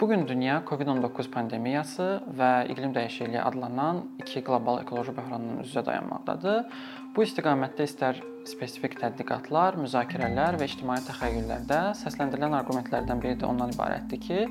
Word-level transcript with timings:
Bu 0.00 0.08
gün 0.08 0.28
dünya 0.28 0.56
COVID-19 0.66 1.30
pandemiyası 1.30 2.06
və 2.38 2.48
iqlim 2.72 2.90
dəyişikliyi 2.96 3.38
adlanan 3.42 4.00
iki 4.18 4.42
qlobal 4.42 4.80
ekoloji 4.82 5.14
böhranın 5.14 5.60
üz-üzə 5.62 5.84
dayanmaqdadır. 5.86 6.64
Bu 7.14 7.22
istiqamətdə 7.22 7.86
istər 7.86 8.18
spesifik 8.50 8.98
tədqiqatlar, 8.98 9.78
müzakirələr 9.78 10.58
və 10.58 10.66
ictimai 10.66 10.98
təxəyyüllərdə 11.06 11.80
səsləndirilən 12.02 12.58
arqumentlərdən 12.58 13.22
biri 13.22 13.38
də 13.38 13.46
ondan 13.46 13.70
ibarətdir 13.76 14.22
ki, 14.26 14.42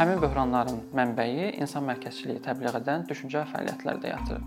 həmin 0.00 0.18
böhranların 0.26 0.82
mənbəyi 0.90 1.52
insan 1.62 1.86
mərkəzçiliyi 1.86 2.42
təbliğ 2.42 2.74
edən 2.82 3.06
düşüncə 3.06 3.46
fəaliyyətlərdə 3.54 4.10
yatır. 4.10 4.42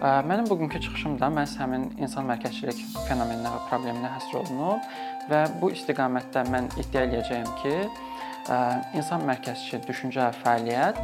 Mənim 0.00 0.48
bugünkü 0.48 0.80
çıxışım 0.80 1.20
da 1.20 1.28
məhz 1.34 1.58
həmin 1.60 1.90
insan 1.98 2.24
mərkəzçilik 2.30 2.80
fenomeninə 3.08 3.50
və 3.52 3.64
probleminə 3.68 4.16
həsr 4.16 4.40
olunub 4.40 4.92
və 5.28 5.48
bu 5.60 5.74
istiqamətdə 5.74 6.44
mən 6.48 6.70
iddia 6.78 7.02
eləyəcəyəm 7.04 7.56
ki, 7.62 7.74
insan 8.96 9.26
mərkəzçi 9.28 9.80
düşüncə 9.86 10.30
fəaliyyət 10.42 11.00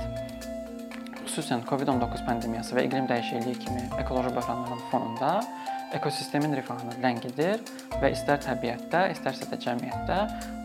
xüsusən 1.25 1.65
COVID-19 1.69 2.25
pandemiyası 2.29 2.77
və 2.77 2.85
iqlim 2.87 3.09
dəyişikliyi 3.11 3.59
kimi 3.65 3.85
ekoloji 4.01 4.35
böhranların 4.37 4.83
fonunda 4.91 5.33
ekosistemin 5.95 6.57
rifahını 6.59 6.97
ləngidir 7.02 7.62
və 8.02 8.11
istər 8.15 8.43
təbiətdə, 8.45 9.07
istərsə 9.15 9.49
də 9.52 9.61
cəmiyyətdə 9.66 10.19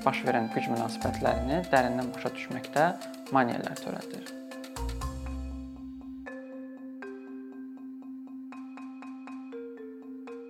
baş 0.05 0.25
verən 0.27 0.49
güc 0.55 0.71
münasibətlərini 0.73 1.63
dərindən 1.69 2.13
başa 2.15 2.33
düşməkdə 2.35 2.91
maneələr 3.35 3.81
törədir. 3.85 4.38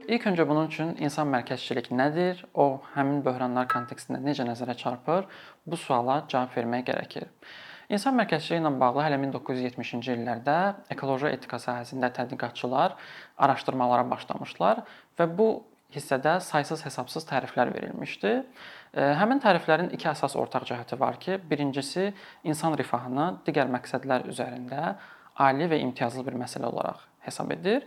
İlk 0.09 0.23
öncə 0.25 0.41
bunun 0.49 0.65
üçün 0.65 0.95
insan 1.05 1.27
mərkəzçilik 1.29 1.91
nədir? 1.93 2.39
O 2.57 2.79
həmin 2.95 3.19
böhranlar 3.21 3.67
kontekstində 3.69 4.17
necə 4.23 4.41
nəzərə 4.47 4.73
çarpır? 4.79 5.27
Bu 5.69 5.77
suala 5.77 6.23
cavab 6.31 6.55
vermək 6.57 6.87
gərəkir. 6.87 7.27
İnsan 7.93 8.17
mərkəzçiliyi 8.17 8.63
ilə 8.63 8.71
bağlı 8.81 9.05
hələ 9.05 9.19
1970-ci 9.27 10.15
illərdə 10.15 10.57
ekoloji 10.97 11.29
etika 11.29 11.61
sahəsində 11.61 12.09
tədqiqatçılar 12.17 12.97
araşdırmalara 13.37 14.09
başlamışlar 14.09 14.81
və 15.19 15.29
bu 15.37 15.51
hissədə 15.93 16.39
saysız-hesabsız 16.49 17.29
təriflər 17.29 17.69
verilmişdi. 17.77 18.35
Həmin 19.21 19.45
təriflərin 19.45 19.93
iki 19.93 20.09
əsas 20.09 20.33
ortaq 20.41 20.65
cəhəti 20.73 20.97
var 20.97 21.21
ki, 21.21 21.37
birincisi 21.37 22.09
insan 22.49 22.81
rifahını 22.81 23.35
digər 23.45 23.69
məqsədlər 23.77 24.25
üzərində 24.33 24.95
ali 25.37 25.69
və 25.69 25.85
imtiyazlı 25.85 26.25
bir 26.25 26.45
məsələ 26.47 26.73
olaraq 26.73 27.05
hesab 27.29 27.53
edir. 27.53 27.85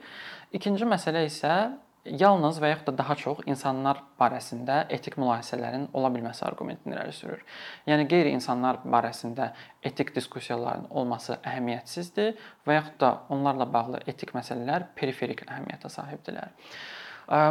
İkinci 0.55 0.87
məsələ 0.87 1.27
isə 1.27 1.57
yalnız 2.05 2.59
və 2.63 2.73
yaxud 2.73 2.89
da 2.91 2.99
daha 2.99 3.15
çox 3.19 3.43
insanlar 3.47 4.01
barəsində 4.21 4.83
etik 4.91 5.19
mülahisələrin 5.21 5.89
ola 5.95 6.11
bilməsi 6.15 6.43
arqumentini 6.47 6.97
irəli 6.97 7.15
sürür. 7.15 7.45
Yəni 7.87 8.09
qeyri-insanlar 8.11 8.81
barəsində 8.83 9.53
etik 9.87 10.11
diskussiyaların 10.17 10.89
olması 10.91 11.39
əhəmiyyətsizdir 11.47 12.35
və 12.67 12.79
yaxud 12.81 12.99
da 13.01 13.13
onlarla 13.31 13.69
bağlı 13.73 14.03
etik 14.11 14.35
məsələlər 14.35 14.89
periferik 14.99 15.45
əhəmiyyətə 15.47 15.91
sahibdirlər. 15.95 16.51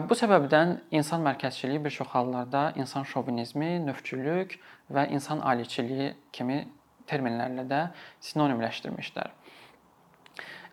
Bu 0.07 0.17
səbəbdən 0.19 0.75
insan 0.99 1.23
mərkəzçiliyi 1.23 1.79
bir 1.83 1.93
çox 1.95 2.09
hallarda 2.11 2.73
insan 2.75 3.07
şovinizmi, 3.07 3.79
növçülük 3.85 4.57
və 4.91 5.07
insan 5.15 5.39
aliçiliyi 5.39 6.11
kimi 6.35 6.65
terminlərlə 7.07 7.63
də 7.69 7.79
sinonimləşdirmişlər. 8.27 9.31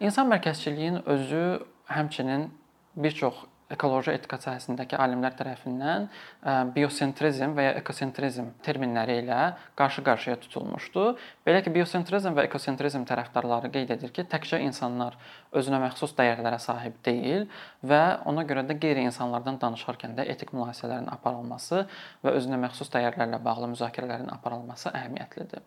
İnsan 0.01 0.29
mərkəzçiliyinin 0.31 1.07
özü 1.07 1.45
həmçinin 1.91 2.51
bir 2.97 3.15
çox 3.15 3.47
ekoloji 3.73 4.15
etika 4.17 4.39
sahəsindəki 4.41 4.97
alimlər 4.97 5.35
tərəfindən 5.37 6.07
e, 6.09 6.53
biosentrizm 6.73 7.53
və 7.57 7.67
ya 7.67 7.73
ekosentrizm 7.81 8.51
terminləri 8.65 9.19
ilə 9.23 9.41
qarşı-qarşıya 9.79 10.39
tutulmuşdu. 10.45 11.05
Belə 11.47 11.61
ki, 11.65 11.73
biosentrizm 11.75 12.37
və 12.39 12.47
ekosentrizm 12.49 13.05
tərəfdarları 13.09 13.71
qeyd 13.75 13.93
edir 13.99 14.15
ki, 14.17 14.25
təkcə 14.33 14.63
insanlar 14.65 15.19
özünə 15.53 15.83
məxsus 15.85 16.17
dəyərlərə 16.17 16.61
sahib 16.65 16.97
deyil 17.05 17.45
və 17.85 18.03
ona 18.29 18.47
görə 18.49 18.65
də 18.69 18.79
qeyri-insanlardan 18.81 19.61
danışarkən 19.61 20.17
də 20.17 20.25
etik 20.33 20.55
mülahisələrin 20.57 21.11
aparılması 21.13 21.85
və 22.25 22.37
özünə 22.41 22.61
məxsus 22.65 22.89
dəyərlərlə 22.95 23.43
bağlı 23.45 23.73
müzakirələrin 23.75 24.33
aparılması 24.33 24.95
əhəmiyyətlidir. 24.95 25.61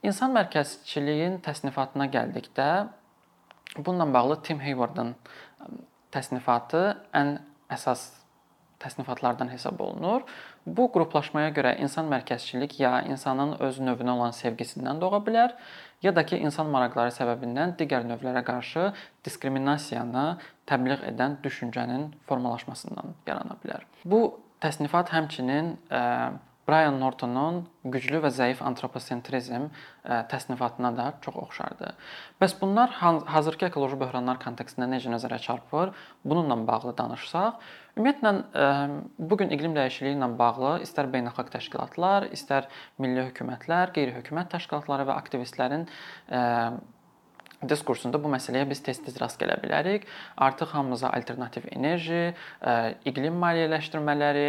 İnsan 0.00 0.32
mərkəzçiliyin 0.32 1.38
təsnifatına 1.44 2.06
gəldikdə 2.10 2.68
bununla 3.76 4.06
bağlı 4.14 4.42
Tim 4.42 4.58
Haywardın 4.58 5.14
təsnifatı 6.14 6.82
ən 7.16 7.38
əsas 7.70 8.08
təsnifatlardan 8.80 9.50
hesab 9.52 9.80
olunur. 9.84 10.24
Bu 10.66 10.88
qruplaşmaya 10.92 11.52
görə 11.56 11.74
insan 11.84 12.08
mərkəzçilik 12.12 12.78
ya 12.80 13.00
insanın 13.08 13.56
öz 13.60 13.80
növünə 13.80 14.14
olan 14.16 14.34
sevgisindən 14.36 15.00
doğa 15.02 15.20
bilər, 15.26 15.54
ya 16.02 16.14
da 16.16 16.24
ki, 16.26 16.38
insan 16.40 16.70
maraqları 16.72 17.12
səbəbindən 17.12 17.76
digər 17.80 18.06
növlərə 18.08 18.42
qarşı 18.46 18.90
diskriminasiyanı 19.26 20.26
təbliğ 20.70 21.00
edən 21.12 21.38
düşüncənin 21.44 22.08
formalaşmasından 22.28 23.16
yarana 23.28 23.58
bilər. 23.64 23.84
Bu 24.04 24.40
təsnifat 24.64 25.12
həmçinin 25.12 25.74
Brian 26.70 27.00
Nortonun 27.02 27.64
güclü 27.90 28.20
və 28.22 28.30
zəif 28.30 28.60
antroposentrizm 28.62 29.64
təsnifatına 30.30 30.92
da 30.94 31.06
çox 31.24 31.34
oxşardır. 31.42 31.96
Bəs 32.38 32.54
bunlar 32.60 32.94
hazırki 33.26 33.66
ekoloji 33.66 33.98
böhranlar 33.98 34.38
kontekstində 34.38 34.86
necə 34.92 35.10
nəzərə 35.10 35.40
çarpır? 35.42 35.90
Bununla 36.22 36.60
bağlı 36.68 36.94
danışsaq, 37.00 37.58
ümumiyyətlə 37.98 38.32
bu 39.18 39.40
gün 39.42 39.50
iqlim 39.56 39.74
dəyişikliyi 39.74 40.14
ilə 40.20 40.30
bağlı 40.38 40.76
istər 40.86 41.10
beynəlxalq 41.10 41.50
təşkilatlar, 41.56 42.30
istər 42.36 42.70
milli 43.02 43.26
hökumətlər, 43.32 43.90
qeyri-hökumət 43.98 44.54
təşkilatları 44.54 45.10
və 45.10 45.18
aktivistlərin 45.18 45.88
diskursunda 47.68 48.16
bu 48.22 48.30
məsələyə 48.32 48.64
biz 48.70 48.80
tez-tez 48.84 49.18
rast 49.20 49.40
gələ 49.40 49.58
bilərik. 49.60 50.06
Artıq 50.40 50.72
hamımıza 50.72 51.10
alternativ 51.12 51.66
enerji, 51.72 52.32
iqlim 53.04 53.36
maliyyələşdirmələri, 53.42 54.46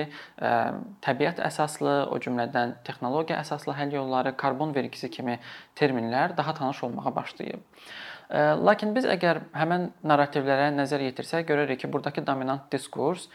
təbiət 1.04 1.42
əsaslı, 1.44 1.98
o 2.08 2.20
cümlədən 2.24 2.78
texnologiya 2.88 3.42
əsaslı 3.44 3.76
həll 3.76 3.98
yolları, 4.00 4.36
karbon 4.38 4.72
vergisi 4.76 5.12
kimi 5.12 5.40
terminlər 5.76 6.38
daha 6.38 6.54
tanış 6.56 6.84
olmağa 6.88 7.16
başlayıb. 7.16 7.62
Lakin 8.64 8.96
biz 8.96 9.06
əgər 9.12 9.42
həmin 9.60 9.90
narrativlərə 10.08 10.70
nəzər 10.78 11.04
yetirsək, 11.10 11.44
görərik 11.50 11.84
ki, 11.84 11.92
burdakı 11.92 12.24
dominant 12.28 12.72
diskurs 12.72 13.28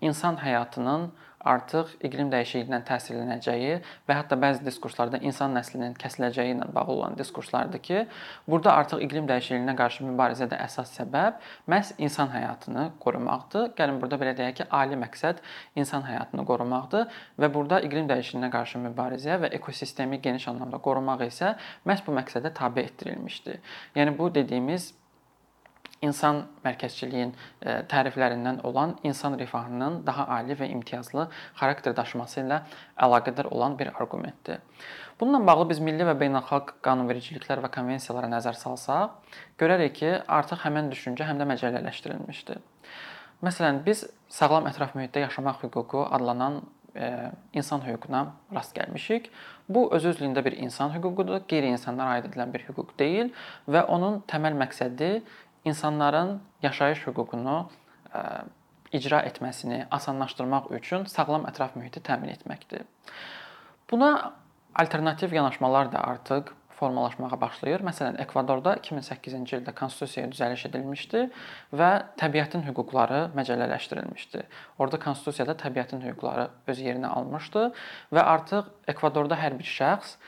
insan 0.00 0.40
həyatının 0.40 1.10
artıq 1.46 1.92
iqlim 2.06 2.30
dəyişikliyindən 2.32 2.84
təsirlənəcəyi 2.88 3.76
və 4.08 4.16
hətta 4.18 4.38
bəzi 4.40 4.64
diskurslarda 4.66 5.20
insan 5.26 5.54
nəslinin 5.56 5.94
kəsiləcəyi 6.00 6.56
ilə 6.56 6.68
bağlı 6.74 6.92
olan 6.96 7.16
diskurslardır 7.18 7.82
ki, 7.86 8.02
burada 8.48 8.74
artıq 8.80 9.04
iqlim 9.06 9.28
dəyişikliyinə 9.30 9.76
qarşı 9.78 10.06
mübarizədə 10.08 10.58
əsas 10.66 10.92
səbəb 10.98 11.40
məhz 11.70 11.94
insan 11.98 12.32
həyatını 12.34 12.88
qorumaqdır. 13.00 13.72
Gəlin 13.78 14.02
burada 14.02 14.20
belə 14.22 14.34
deyək 14.38 14.60
ki, 14.60 14.68
ali 14.70 14.98
məqsəd 15.00 15.42
insan 15.78 16.04
həyatını 16.08 16.44
qorumaqdır 16.50 17.08
və 17.40 17.52
burada 17.54 17.80
iqlim 17.86 18.10
dəyişikliyinə 18.10 18.52
qarşı 18.52 18.82
mübarizə 18.90 19.40
və 19.42 19.52
ekosistemi 19.60 20.20
geniş 20.22 20.48
anlamda 20.52 20.82
qorumaq 20.82 21.26
isə 21.30 21.56
məhz 21.86 22.04
bu 22.06 22.14
məqsədə 22.20 22.54
tabe 22.54 22.86
etdirilmişdir. 22.86 23.60
Yəni 23.96 24.18
bu 24.18 24.32
dediyimiz 24.34 24.92
insan 26.06 26.44
mərkəzçiliyin 26.64 27.32
e, 27.34 27.74
təriflərindən 27.90 28.62
olan 28.66 28.96
insan 29.06 29.36
rifahının 29.38 30.00
daha 30.06 30.28
ali 30.38 30.56
və 30.58 30.70
imtiyazlı 30.72 31.28
xarakter 31.58 31.96
daşıması 31.96 32.40
ilə 32.44 32.62
əlaqədar 33.06 33.50
olan 33.50 33.76
bir 33.78 33.92
arqumentdir. 33.94 34.62
Bununla 35.20 35.40
bağlı 35.46 35.68
biz 35.70 35.78
milli 35.80 36.04
və 36.04 36.12
beynəlxalq 36.20 36.74
qanunvericiliklər 36.84 37.62
və 37.64 37.72
konvensiyalara 37.72 38.28
nəzər 38.34 38.58
salsaq, 38.60 39.14
görərik 39.58 39.94
ki, 40.00 40.10
artıq 40.28 40.64
həmin 40.66 40.90
düşüncə 40.92 41.24
həm 41.28 41.40
də 41.40 41.48
məcəlləşdirilmişdir. 41.54 42.60
Məsələn, 43.44 43.82
biz 43.84 44.04
sağlam 44.32 44.68
ətraf 44.68 44.94
mühitdə 44.96 45.24
yaşamaq 45.24 45.64
hüququ 45.64 46.04
adlanan 46.18 46.62
e, 46.96 47.30
insan 47.52 47.80
hüququna 47.84 48.26
rast 48.54 48.76
gəlmişik. 48.76 49.30
Bu 49.68 49.88
öz 49.94 50.04
özlüyündə 50.12 50.44
bir 50.44 50.56
insan 50.56 50.94
hüququdur, 50.94 51.42
qeyri-insanlara 51.50 52.16
aid 52.16 52.30
edilən 52.30 52.52
bir 52.54 52.64
hüquq 52.68 52.94
deyil 52.98 53.32
və 53.68 53.84
onun 53.92 54.22
təməl 54.30 54.56
məqsədi 54.62 55.10
insanların 55.66 56.38
yaşayış 56.62 57.06
hüququnu 57.08 57.58
ə, 58.14 58.22
icra 58.94 59.22
etməsini 59.26 59.84
asanlaşdırmaq 59.90 60.70
üçün 60.78 61.06
sağlam 61.10 61.46
ətraf 61.50 61.74
mühiti 61.78 62.02
təmin 62.06 62.32
etməkdir. 62.36 62.86
Buna 63.90 64.34
alternativ 64.74 65.34
yanaşmalar 65.34 65.92
da 65.92 66.04
artıq 66.04 66.52
formalaşmağa 66.76 67.40
başlayır. 67.40 67.80
Məsələn, 67.86 68.18
Ekvadorda 68.20 68.74
2008-ci 68.82 69.60
ildə 69.60 69.72
konstitusiyaya 69.74 70.28
düzəliş 70.32 70.66
edilmişdi 70.68 71.22
və 71.80 71.90
təbiətin 72.20 72.66
hüquqları 72.66 73.22
məcəlləşdirilmişdi. 73.38 74.42
Orda 74.78 75.00
konstitusiyada 75.00 75.56
təbiətin 75.62 76.04
hüquqları 76.04 76.50
öz 76.68 76.84
yerini 76.84 77.08
almışdı 77.08 77.70
və 78.12 78.26
artıq 78.34 78.68
Ekvadorda 78.92 79.40
hər 79.40 79.56
bir 79.56 79.72
şəxs 79.72 80.18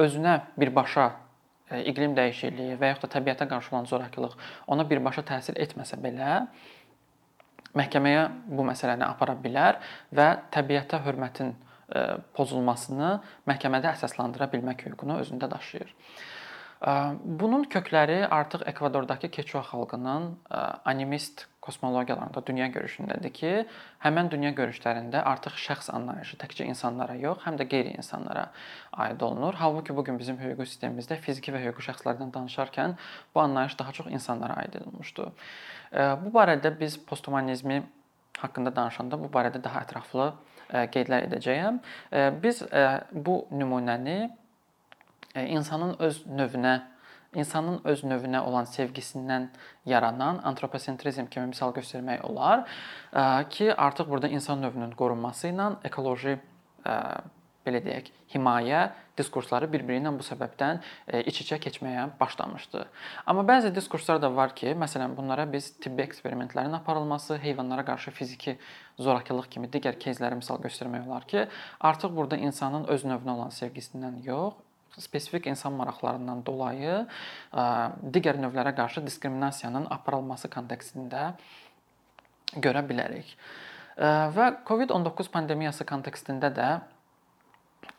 özünə 0.00 0.40
birbaşa 0.56 1.10
E, 1.10 1.25
iqlim 1.70 2.14
dəyişikliyi 2.16 2.78
və 2.80 2.92
yaxud 2.92 3.08
da 3.08 3.18
təbiətə 3.18 3.48
qarşı 3.50 3.74
olan 3.74 3.88
zorakılıq 3.90 4.36
ona 4.70 4.86
birbaşa 4.88 5.24
təsir 5.26 5.58
etməsə 5.66 5.98
belə 6.02 6.46
məhkəməyə 7.76 8.26
bu 8.46 8.64
məsələni 8.66 9.04
apara 9.06 9.34
bilər 9.42 9.80
və 10.14 10.28
təbiətə 10.54 11.02
hörmətin 11.04 11.54
pozulmasını 12.36 13.10
məhkəmədə 13.46 13.92
əsaslandıra 13.94 14.48
bilmək 14.52 14.86
hüququnu 14.88 15.20
özündə 15.22 15.50
daşıyır. 15.50 15.92
Bunun 17.24 17.64
kökləri 17.64 18.26
artıq 18.28 18.66
Ekvadordakı 18.68 19.28
Keçua 19.30 19.62
xalqının 19.62 20.38
animist 20.84 21.46
kosmologiyalarında, 21.66 22.46
dünya 22.46 22.66
görüşündədir 22.70 23.32
ki, 23.32 23.52
həmin 24.04 24.28
dünya 24.30 24.52
görüşlərində 24.54 25.22
artıq 25.26 25.56
şəxs 25.58 25.88
anlayışı 25.90 26.36
təkcə 26.38 26.68
insanlara 26.68 27.16
yox, 27.18 27.40
həm 27.42 27.56
də 27.58 27.66
qeyri-insanlara 27.72 28.44
aid 28.92 29.20
olunur. 29.20 29.56
Halbuki 29.58 29.96
bu 29.96 30.04
gün 30.04 30.18
bizim 30.18 30.38
hüquqi 30.38 30.68
sistemimizdə 30.68 31.16
fiziki 31.16 31.50
və 31.56 31.64
hüquqi 31.64 31.88
şəxslərdən 31.88 32.30
danışarkən 32.36 32.94
bu 33.34 33.40
anlayış 33.40 33.78
daha 33.78 33.92
çox 33.92 34.06
insanlara 34.12 34.60
aid 34.62 34.78
edilmişdir. 34.78 35.50
Bu 36.22 36.30
barədə 36.38 36.70
biz 36.78 37.00
posthumanizmi 37.02 37.82
haqqında 38.38 38.76
danışanda 38.76 39.18
bu 39.18 39.32
barədə 39.32 39.64
daha 39.64 39.82
ətraflı 39.88 40.32
qeydlər 40.70 41.26
edəcəyəm. 41.32 41.80
Biz 42.42 42.62
bu 43.10 43.46
nümunəni 43.50 44.30
insanın 45.35 45.95
öz 45.99 46.23
növünə 46.27 46.79
insanın 47.35 47.79
öz 47.87 48.03
növünə 48.03 48.41
olan 48.43 48.65
sevgisindən 48.67 49.47
yaranan 49.87 50.41
antroposentrizm 50.43 51.29
kimi 51.31 51.53
misal 51.53 51.71
göstərmək 51.75 52.25
olar 52.27 52.65
ki, 53.49 53.73
artıq 53.73 54.09
burada 54.09 54.27
insan 54.27 54.59
növünün 54.61 54.91
qorunması 54.99 55.47
ilə 55.53 55.69
ekoloji 55.87 56.35
belə 57.61 57.79
deyək, 57.85 58.09
himayə 58.33 58.89
diskursları 59.19 59.67
bir-biri 59.71 60.01
ilə 60.01 60.11
bu 60.17 60.25
səbəbdən 60.25 60.81
iç-içə 61.29 61.59
keçməyə 61.61 62.07
başlamışdı. 62.19 62.81
Amma 63.29 63.43
bəzi 63.47 63.69
diskurslar 63.75 64.19
da 64.21 64.31
var 64.35 64.55
ki, 64.57 64.73
məsələn, 64.81 65.13
bunlara 65.15 65.45
biz 65.51 65.69
tibbi 65.79 66.01
eksperimentlərin 66.07 66.73
aparılması, 66.79 67.37
heyvanlara 67.37 67.85
qarşı 67.85 68.11
fiziki 68.17 68.57
zorakılıq 68.97 69.51
kimi 69.53 69.69
digər 69.71 69.99
кейsləri 70.01 70.41
misal 70.41 70.59
göstərmək 70.63 71.07
olar 71.07 71.27
ki, 71.29 71.45
artıq 71.79 72.15
burada 72.17 72.41
insanın 72.41 72.89
öz 72.89 73.05
növünə 73.05 73.37
olan 73.37 73.53
sevgisindən 73.53 74.23
yox, 74.25 74.57
spesifik 75.02 75.46
insan 75.50 75.76
maraqlarından 75.78 76.42
dolayı 76.46 77.04
digər 78.16 78.40
növlərə 78.40 78.74
qarşı 78.76 79.04
diskriminasiyanın 79.06 79.88
aparılması 79.90 80.50
kontekstində 80.52 81.32
görə 82.56 82.84
bilərik. 82.88 83.32
Və 83.96 84.50
COVID-19 84.68 85.30
pandemiyası 85.32 85.86
kontekstində 85.88 86.50
də 86.52 86.68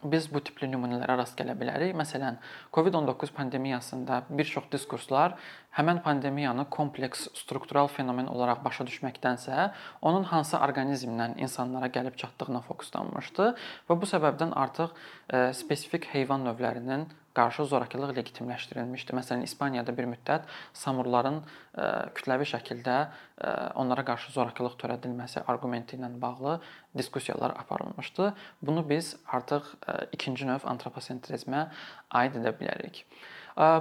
biz 0.03 0.27
bu 0.33 0.41
tipli 0.43 0.69
nümunələrə 0.71 1.17
rast 1.19 1.37
gələ 1.39 1.55
bilərik. 1.59 1.95
Məsələn, 1.97 2.39
COVID-19 2.73 3.33
pandemiyasında 3.37 4.23
bir 4.29 4.45
çox 4.45 4.69
diskurslar 4.71 5.37
həmin 5.77 6.01
pandemiyanı 6.05 6.65
kompleks 6.69 7.27
struktural 7.37 7.87
fenomen 7.91 8.29
olaraq 8.31 8.63
başa 8.65 8.85
düşməkdənsə, 8.87 9.69
onun 10.01 10.25
hansı 10.31 10.57
orqanizmdən 10.57 11.37
insanlara 11.43 11.91
gəlib 11.93 12.17
çatdığına 12.17 12.63
fokuslanmışdı 12.65 13.51
və 13.89 13.99
bu 14.01 14.09
səbəbdən 14.09 14.55
artıq 14.57 14.95
e, 15.29 15.53
spesifik 15.53 16.09
heyvan 16.13 16.47
növlərinin 16.47 17.05
qarşı 17.37 17.65
zorakılıq 17.69 18.15
legitimləşdirilmişdi. 18.17 19.15
Məsələn, 19.17 19.45
İspaniyada 19.45 19.93
bir 19.97 20.09
müddət 20.09 20.49
samurların 20.77 21.39
e, 21.39 21.87
kütləvi 22.17 22.47
şəkildə 22.49 22.97
e, 23.05 23.53
onlara 23.79 24.05
qarşı 24.07 24.33
zorakılıq 24.35 24.77
törədilməsi 24.81 25.45
arqumenti 25.47 25.99
ilə 25.99 26.09
bağlı 26.21 26.59
diskussiyalar 26.97 27.55
aparılmışdı. 27.63 28.33
Bunu 28.61 28.89
biz 28.89 29.15
artıq 29.27 29.73
e, 29.87 29.97
ikinci 30.17 30.49
növ 30.49 30.67
antroposentrizmə 30.67 31.67
aid 32.11 32.39
edə 32.41 32.55
bilərik. 32.59 33.05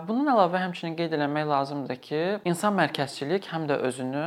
Bunun 0.08 0.30
əlavə 0.32 0.62
həmçinin 0.62 0.94
qeyd 0.96 1.12
eləmək 1.12 1.50
lazımdır 1.50 1.98
ki, 2.00 2.20
insan 2.48 2.72
mərkəzçilik 2.78 3.50
həm 3.52 3.66
də 3.68 3.76
özünü 3.84 4.22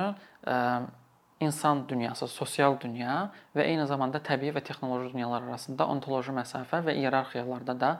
insan 1.39 1.85
dünyası, 1.89 2.27
sosial 2.27 2.75
dünya 2.81 3.29
və 3.55 3.63
eyni 3.67 3.85
zamanda 3.87 4.19
təbii 4.19 4.51
və 4.55 4.63
texnoloji 4.65 5.13
dünyalar 5.13 5.45
arasında 5.47 5.87
ontoloji 5.87 6.35
məsafə 6.35 6.81
və 6.85 6.97
iyerarxiyalarda 6.99 7.75
da 7.79 7.91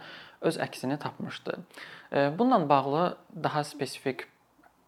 öz 0.41 0.59
əksini 0.59 1.00
tapmışdı. 1.00 1.59
Bununla 2.12 2.69
bağlı 2.69 3.06
daha 3.44 3.63
spesifik 3.63 4.27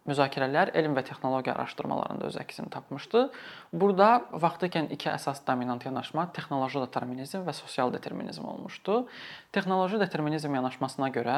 müzakirələr 0.08 0.72
elm 0.74 0.96
və 0.98 1.04
texnologiya 1.06 1.54
araşdırmalarında 1.54 2.26
öz 2.26 2.36
əksini 2.42 2.70
tapmışdı. 2.74 3.28
Burada 3.72 4.24
vaxtıkən 4.32 4.90
iki 4.92 5.08
əsas 5.12 5.44
dominant 5.46 5.84
yanaşma 5.86 6.26
texnoloji 6.34 6.82
determinizm 6.82 7.46
və 7.46 7.54
sosial 7.56 7.92
determinizm 7.94 8.44
olmuşdu. 8.44 9.06
Texnoloji 9.52 10.00
determinizm 10.02 10.54
yanaşmasına 10.54 11.08
görə 11.14 11.36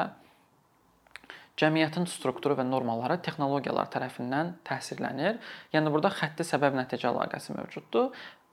cəmiyyətin 1.61 2.09
strukturu 2.11 2.57
və 2.59 2.65
normaları 2.67 3.21
texnologiyalar 3.23 3.91
tərəfindən 3.93 4.57
təsirlənir. 4.67 5.39
Yəni 5.75 5.93
burada 5.95 6.11
xətti 6.15 6.47
səbəb-nəticə 6.49 7.11
əlaqəsi 7.13 7.55
mövcuddur. 7.55 8.11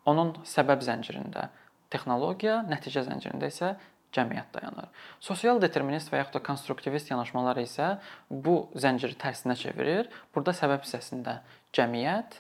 Onun 0.09 0.36
səbəb 0.48 0.83
zəncirində 0.86 1.50
texnologiya, 1.94 2.62
nəticə 2.69 3.03
zəncirində 3.07 3.50
isə 3.51 3.75
cəmiyyət 4.12 4.51
dayanır. 4.57 4.88
Sosial 5.24 5.62
determinist 5.63 6.12
və 6.12 6.19
yaxud 6.19 6.36
da 6.36 6.44
konstruktivist 6.44 7.12
yanaşmalar 7.12 7.62
isə 7.62 7.94
bu 8.30 8.68
zənciri 8.75 9.15
tərsinə 9.19 9.56
çevirir. 9.56 10.09
Burada 10.36 10.53
səbəb 10.57 10.83
hissəsində 10.83 11.38
cəmiyyət, 11.77 12.36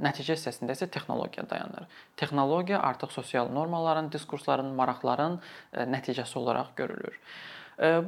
nəticə 0.00 0.38
hissəsində 0.38 0.72
isə 0.76 0.88
texnologiya 0.88 1.44
dayanır. 1.50 1.84
Texnologiya 2.16 2.80
artıq 2.80 3.12
sosial 3.12 3.52
normaların, 3.52 4.08
diskursların, 4.14 4.72
maraqların 4.78 5.36
nəticəsi 5.92 6.38
olaraq 6.40 6.72
görülür. 6.80 7.18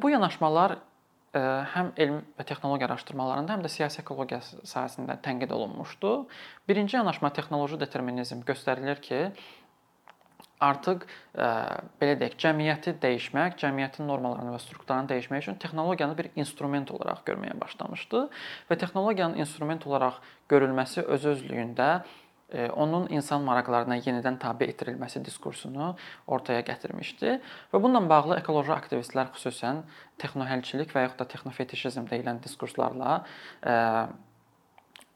Bu 0.01 0.13
yanaşmalar 0.15 0.79
həm 1.33 1.93
elm 1.97 2.21
və 2.37 2.45
texnologiya 2.49 2.91
araşdırmalarında, 2.91 3.57
həm 3.57 3.65
də 3.65 3.71
siyasi 3.73 4.03
ekologiya 4.03 4.43
sahəsində 4.45 5.17
tənqid 5.25 5.53
olunmuşdu. 5.57 6.13
Birinci 6.69 6.99
yanaşma 6.99 7.33
texnoloji 7.33 7.81
determinizm 7.81 8.43
göstərilir 8.49 9.01
ki, 9.01 9.21
artıq 10.63 11.07
ə, 11.35 11.49
belə 12.01 12.17
deyək, 12.21 12.37
cəmiyyəti 12.39 12.95
dəyişmək, 13.03 13.57
cəmiyyətin 13.63 14.07
normalarını 14.07 14.55
və 14.55 14.61
strukturlarını 14.63 15.11
dəyişmək 15.11 15.47
üçün 15.47 15.59
texnologiyanı 15.63 16.19
bir 16.19 16.29
instrument 16.39 16.93
olaraq 16.95 17.25
görməyə 17.27 17.57
başlamışdı 17.61 18.27
və 18.71 18.79
texnologiyanın 18.85 19.41
instrument 19.43 19.87
olaraq 19.89 20.21
görülməsi 20.53 21.03
öz 21.03 21.27
özlüyündə 21.35 21.89
onun 22.77 23.07
insan 23.15 23.45
maraqlarına 23.47 23.97
yenidən 24.05 24.39
tabe 24.43 24.67
etdirilməsi 24.73 25.23
diskursunu 25.25 25.93
ortaya 26.27 26.65
gətirmişdi 26.67 27.39
və 27.73 27.81
bununla 27.81 28.03
bağlı 28.11 28.41
ekoloji 28.41 28.75
aktivistlər 28.75 29.31
xüsusən 29.37 29.85
texnohəlçilik 30.23 30.93
və 30.93 31.07
yaxud 31.07 31.23
da 31.23 31.29
texnofetişizm 31.33 32.11
deyilən 32.11 32.43
diskurslarla 32.45 33.23
ə, 33.63 33.79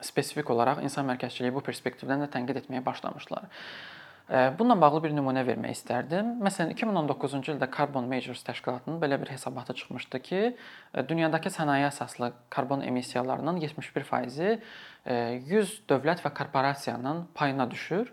spesifik 0.00 0.50
olaraq 0.53 0.83
insan 0.85 1.09
mərkəzçiliyi 1.09 1.55
bu 1.55 1.65
perspektivdən 1.65 2.25
də 2.25 2.31
tənqid 2.33 2.65
etməyə 2.65 2.85
başlamışlar. 2.85 3.49
Bununla 4.26 4.75
bağlı 4.81 5.05
bir 5.05 5.12
nümunə 5.14 5.44
vermək 5.46 5.77
istərdim. 5.77 6.32
Məsələn, 6.43 6.72
2019-cu 6.74 7.53
ildə 7.53 7.69
Carbon 7.70 8.08
Majors 8.10 8.41
təşkilatının 8.48 8.96
belə 8.98 9.20
bir 9.22 9.31
hesabatı 9.31 9.77
çıxmışdı 9.79 10.20
ki, 10.27 10.41
dünyadakı 11.06 11.53
sənaye 11.55 11.86
əsaslı 11.86 12.32
karbon 12.51 12.82
emissiyalarının 12.82 13.60
71%-i 13.62 14.58
100 15.53 15.77
dövlət 15.86 16.24
və 16.24 16.32
korporasiyanın 16.34 17.29
payına 17.39 17.69
düşür 17.70 18.10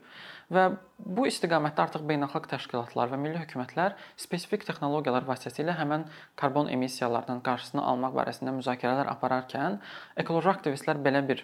və 0.54 0.68
bu 1.00 1.26
istiqamətdə 1.32 1.88
artıq 1.88 2.06
beynəlxalq 2.06 2.46
təşkilatlar 2.52 3.10
və 3.10 3.18
milli 3.18 3.42
hökumətlər 3.42 3.98
spesifik 4.14 4.68
texnologiyalar 4.70 5.26
vasitəsilə 5.26 5.74
həmin 5.80 6.06
karbon 6.38 6.70
emissiyalarının 6.78 7.42
qarşısını 7.42 7.82
almaq 7.82 8.14
barəsində 8.22 8.54
müzakirələr 8.54 9.10
apararkən 9.16 9.82
ekoloji 10.22 10.54
aktivistlər 10.54 11.02
belə 11.02 11.26
bir 11.26 11.42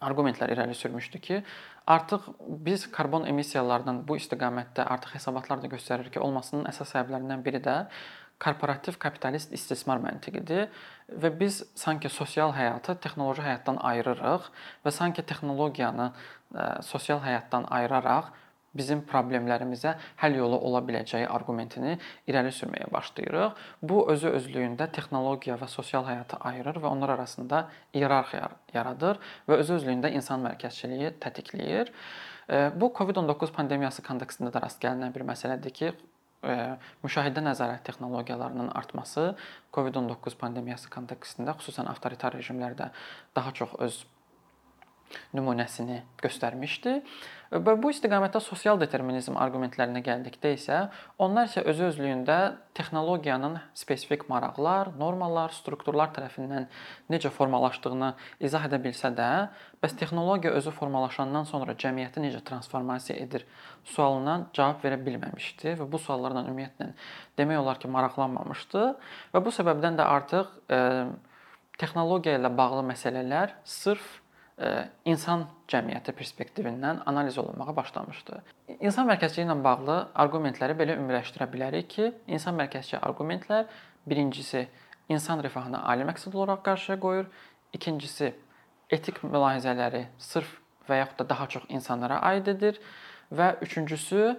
arqumentlər 0.00 0.54
irəli 0.54 0.74
sürmüşdü 0.76 1.20
ki, 1.20 1.38
artıq 1.86 2.28
biz 2.66 2.86
karbon 2.90 3.26
emissiyalarının 3.26 4.02
bu 4.08 4.16
istiqamətdə 4.20 4.84
artıq 4.84 5.14
hesabatlar 5.14 5.62
da 5.62 5.70
göstərir 5.72 6.10
ki, 6.10 6.20
olmasının 6.20 6.68
əsas 6.70 6.94
səbəblərindən 6.94 7.44
biri 7.46 7.62
də 7.64 7.76
korporativ 8.40 8.96
kapitalist 8.98 9.52
istismar 9.52 10.00
məntiqidir 10.00 10.68
və 11.22 11.30
biz 11.40 11.62
sanki 11.76 12.08
sosial 12.08 12.54
həyatı 12.56 12.96
texnoloji 13.04 13.44
həyatdan 13.44 13.80
ayırırıq 13.90 14.46
və 14.84 14.92
sanki 14.96 15.22
texnologiyanı 15.22 16.10
ə, 16.10 16.68
sosial 16.86 17.20
həyatdan 17.24 17.68
ayıraraq 17.68 18.30
bizim 18.76 19.02
problemlərimizə 19.06 19.96
həll 20.22 20.38
yolu 20.38 20.58
ola 20.68 20.82
biləcəyi 20.86 21.26
arqumentini 21.30 21.96
irəli 22.30 22.52
sürməyə 22.54 22.90
başlayırıq. 22.94 23.64
Bu 23.82 24.04
özü 24.12 24.34
özlüyündə 24.38 24.90
texnologiya 24.94 25.58
və 25.60 25.68
sosial 25.70 26.06
həyatı 26.06 26.38
ayırır 26.52 26.82
və 26.84 26.92
onlar 26.92 27.14
arasında 27.16 27.64
iyerarxiya 27.94 28.50
yaradır 28.74 29.18
və 29.48 29.58
özü 29.64 29.80
özlüyündə 29.80 30.12
insan 30.14 30.44
mərkəzçiliyi 30.46 31.16
tətikləyir. 31.22 31.90
Bu 32.50 32.90
COVID-19 32.96 33.52
pandemiyası 33.54 34.02
kontekstində 34.02 34.50
də 34.54 34.62
rast 34.62 34.80
gəlinən 34.82 35.14
bir 35.14 35.26
məsələdir 35.26 35.74
ki, 35.74 35.92
müşahidə 37.04 37.42
nəzarət 37.44 37.84
texnologiyalarının 37.90 38.70
artması 38.74 39.34
COVID-19 39.76 40.38
pandemiyası 40.40 40.88
kontekstində 40.92 41.52
xüsusən 41.58 41.90
avtoritar 41.90 42.34
rejimlərdə 42.38 42.88
daha 43.36 43.52
çox 43.52 43.76
öz 43.78 44.00
nümunəsini 45.34 46.02
göstərmişdi. 46.22 47.00
Və 47.50 47.72
bu 47.82 47.90
istiqamətdə 47.90 48.38
sosial 48.44 48.78
determinizm 48.78 49.34
arqumentlərinə 49.34 50.04
gəldikdə 50.06 50.52
isə 50.54 50.76
onlar 51.18 51.48
isə 51.48 51.64
özü 51.66 51.88
özlüyündə 51.88 52.36
texnologiyanın 52.78 53.56
spesifik 53.74 54.28
maraqlar, 54.30 54.92
normalar, 54.98 55.50
strukturlar 55.56 56.12
tərəfindən 56.14 56.68
necə 57.10 57.32
formalaşdığını 57.34 58.12
izah 58.46 58.68
edə 58.68 58.78
bilsə 58.84 59.10
də, 59.18 59.26
bəs 59.82 59.98
texnologiya 59.98 60.54
özü 60.60 60.70
formalaşandan 60.78 61.50
sonra 61.50 61.74
cəmiyyəti 61.74 62.22
necə 62.22 62.44
transformasiya 62.46 63.18
edir 63.18 63.48
sualına 63.96 64.38
cavab 64.54 64.86
verə 64.86 65.02
bilməmişdi 65.02 65.74
və 65.82 65.90
bu 65.90 65.98
suallarla 65.98 66.46
ümumiyyətlə 66.46 66.92
demək 67.40 67.64
olar 67.64 67.82
ki, 67.82 67.90
maraqlanmamışdı 67.90 68.86
və 69.34 69.42
bu 69.42 69.58
səbəbdən 69.58 69.98
də 69.98 70.06
artıq 70.06 70.54
e, 70.70 70.80
texnologiya 71.82 72.38
ilə 72.38 72.54
bağlı 72.54 72.86
məsələlər 72.92 73.58
sırf 73.66 74.20
insan 75.08 75.46
cəmiyyəti 75.70 76.12
perspektivindən 76.16 77.02
analiz 77.08 77.38
olunmağa 77.40 77.74
başlamışdı. 77.76 78.40
İnsan 78.80 79.08
mərkəzçiliyi 79.08 79.48
ilə 79.48 79.56
bağlı 79.64 79.96
arqumentləri 80.24 80.76
belə 80.76 80.96
ümumiləşdirə 80.98 81.48
bilərik 81.52 81.88
ki, 81.94 82.10
insan 82.28 82.58
mərkəzçi 82.58 83.00
arqumentlər 83.00 83.70
birincisi 84.10 84.66
insan 85.08 85.42
rifahını 85.44 85.80
ali 85.92 86.04
məqsəd 86.08 86.36
olaraq 86.36 86.64
qarşıya 86.66 86.98
qoyur, 87.00 87.30
ikincisi 87.72 88.34
etik 88.90 89.22
mülahizələri 89.24 90.04
sırf 90.18 90.58
və 90.88 91.00
yaxud 91.00 91.22
da 91.22 91.28
daha 91.32 91.48
çox 91.48 91.66
insanlara 91.68 92.20
aid 92.30 92.50
edir 92.52 92.80
və 93.32 93.54
üçüncüsü 93.64 94.36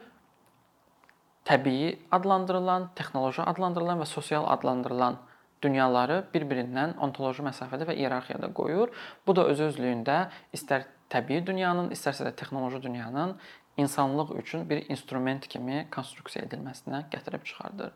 təbii 1.47 1.97
adlandırılan, 2.11 2.91
texnoloji 2.95 3.41
adlandırılan 3.41 4.03
və 4.03 4.05
sosial 4.05 4.45
adlandırılan 4.53 5.17
dünyaları 5.63 6.23
bir-birindən 6.33 6.97
ontoloji 7.03 7.45
məsafədə 7.45 7.87
və 7.89 7.95
iyerarxiyada 7.99 8.51
qoyur. 8.57 8.91
Bu 9.27 9.35
da 9.35 9.45
öz 9.51 9.59
özlüyündə 9.69 10.17
istər 10.55 10.87
təbii 11.11 11.45
dünyanın, 11.45 11.91
istərsə 11.93 12.25
də 12.27 12.35
texnoloji 12.35 12.81
dünyanın 12.83 13.35
insanlıq 13.77 14.35
üçün 14.39 14.69
bir 14.69 14.89
instrument 14.89 15.47
kimi 15.47 15.85
konstruksiya 15.91 16.45
edilməsinə 16.45 17.05
gətirib 17.11 17.43
çıxardır. 17.47 17.91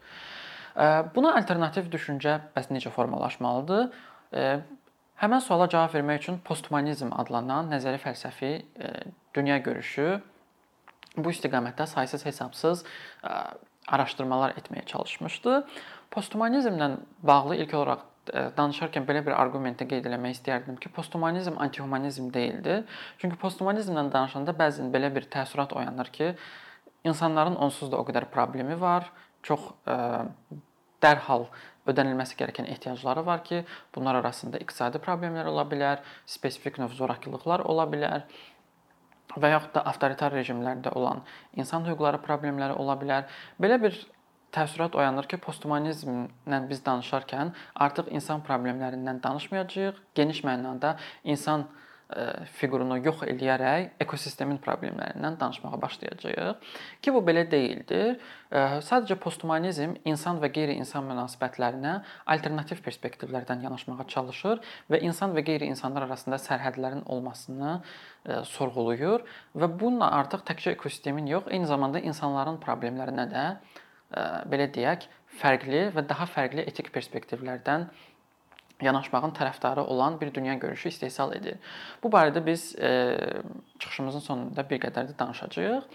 Buna 1.16 1.36
alternativ 1.40 1.88
düşüncə 1.92 2.40
bəs 2.56 2.72
necə 2.72 2.92
formalaşmalıdır? 2.92 3.92
Həmin 5.22 5.40
suala 5.40 5.70
cavab 5.72 5.94
vermək 5.96 6.24
üçün 6.24 6.40
posthumanizm 6.44 7.14
adlanan 7.16 7.70
nəzəri 7.72 8.02
fəlsəfi 8.04 8.50
dünya 9.36 9.58
görüşü 9.64 10.08
bu 11.16 11.32
istiqamətdə 11.32 11.88
saysız 11.88 12.26
hesabsız 12.26 12.84
araşdırmalar 13.88 14.58
etməyə 14.60 14.84
çalışmışdı. 14.92 15.62
Posthumanizmlə 16.16 16.88
bağlı 17.28 17.58
ilk 17.60 17.74
olaraq 17.76 18.04
e, 18.32 18.46
danışarkən 18.56 19.04
belə 19.08 19.20
bir 19.26 19.36
arqumenti 19.36 19.88
qeyd 19.90 20.06
eləmək 20.08 20.38
istəyərdim 20.38 20.78
ki, 20.80 20.92
posthumanizm 20.96 21.58
antihumanizm 21.66 22.30
deyildir. 22.34 22.86
Çünki 23.20 23.36
posthumanizmlə 23.42 24.06
danışanda 24.14 24.56
bəzən 24.56 24.94
belə 24.96 25.12
bir 25.16 25.28
təəssürat 25.34 25.76
oyanır 25.76 26.14
ki, 26.16 26.32
insanların 27.04 27.60
onsuz 27.68 27.92
da 27.92 28.00
o 28.00 28.08
qədər 28.08 28.30
problemi 28.32 28.80
var, 28.80 29.12
çox 29.44 29.68
ə, 29.84 29.98
e, 30.56 30.60
dərhal 31.04 31.50
ödənilməsi 31.86 32.40
gərəkən 32.40 32.72
ehtiyacları 32.72 33.26
var 33.26 33.44
ki, 33.46 33.66
bunlar 33.96 34.22
arasında 34.24 34.64
iqtisadi 34.64 35.04
problemlər 35.04 35.52
ola 35.52 35.68
bilər, 35.70 36.02
spesifik 36.26 36.80
növ 36.82 36.96
zorakılıqlar 36.98 37.68
ola 37.68 37.86
bilər 37.92 38.26
və 39.36 39.52
yaxud 39.52 39.74
da 39.76 39.84
avtoritar 39.92 40.32
rejimlərdə 40.32 40.96
olan 40.96 41.22
insan 41.60 41.84
hüquqları 41.86 42.22
problemləri 42.24 42.78
ola 42.80 42.96
bilər. 43.02 43.28
Belə 43.62 43.82
bir 43.84 43.98
təəssürat 44.56 44.96
oyanır 44.98 45.28
ki, 45.30 45.40
posthumanizmlə 45.44 46.62
biz 46.70 46.84
danışarkən 46.86 47.54
artıq 47.88 48.12
insan 48.16 48.44
problemlərindən 48.48 49.22
danışmayacağıq, 49.24 50.00
geniş 50.16 50.46
mənada 50.48 50.96
insan 51.24 51.68
fiqurunu 52.60 53.00
yox 53.02 53.24
eləyərək 53.26 53.96
ekosistemin 54.04 54.60
problemlərindən 54.62 55.40
danışmağa 55.40 55.80
başlayacağıq. 55.82 56.68
Ki 57.02 57.14
bu 57.14 57.22
belə 57.26 57.48
deyildir. 57.50 58.20
Sadəcə 58.86 59.18
posthumanizm 59.22 59.96
insan 60.06 60.38
və 60.44 60.52
qeyri-insan 60.54 61.08
münasibətlərinə 61.10 61.96
alternativ 62.36 62.84
perspektivlərdən 62.86 63.66
yanaşmağa 63.66 64.06
çalışır 64.14 64.62
və 64.92 65.02
insan 65.08 65.34
və 65.34 65.44
qeyri-insanlar 65.48 66.06
arasında 66.06 66.38
sərhədlərin 66.44 67.02
olmasını 67.10 67.80
sorğuluyur 68.54 69.26
və 69.58 69.72
bununla 69.80 70.12
artıq 70.20 70.46
təkcə 70.46 70.76
ekosistemin 70.78 71.26
yox, 71.34 71.50
eyni 71.50 71.66
zamanda 71.66 72.00
insanların 72.06 72.62
problemlərinə 72.62 73.28
də 73.34 73.48
belə 74.12 74.68
deyək, 74.74 75.08
fərqli 75.42 75.88
və 75.96 76.06
daha 76.08 76.28
fərqli 76.30 76.66
etik 76.70 76.92
perspektivlərdən 76.96 77.90
yanaşmağın 78.84 79.32
tərəfdarı 79.36 79.86
olan 79.88 80.20
bir 80.22 80.34
dünya 80.36 80.54
görüşü 80.60 80.90
istehsal 80.90 81.34
edir. 81.36 81.56
Bu 82.04 82.12
barədə 82.12 82.46
biz 82.46 82.74
e, 82.76 83.18
çıxışımızın 83.80 84.20
sonunda 84.20 84.70
bir 84.70 84.82
qədər 84.84 85.12
də 85.12 85.18
danışacağıq. 85.20 85.88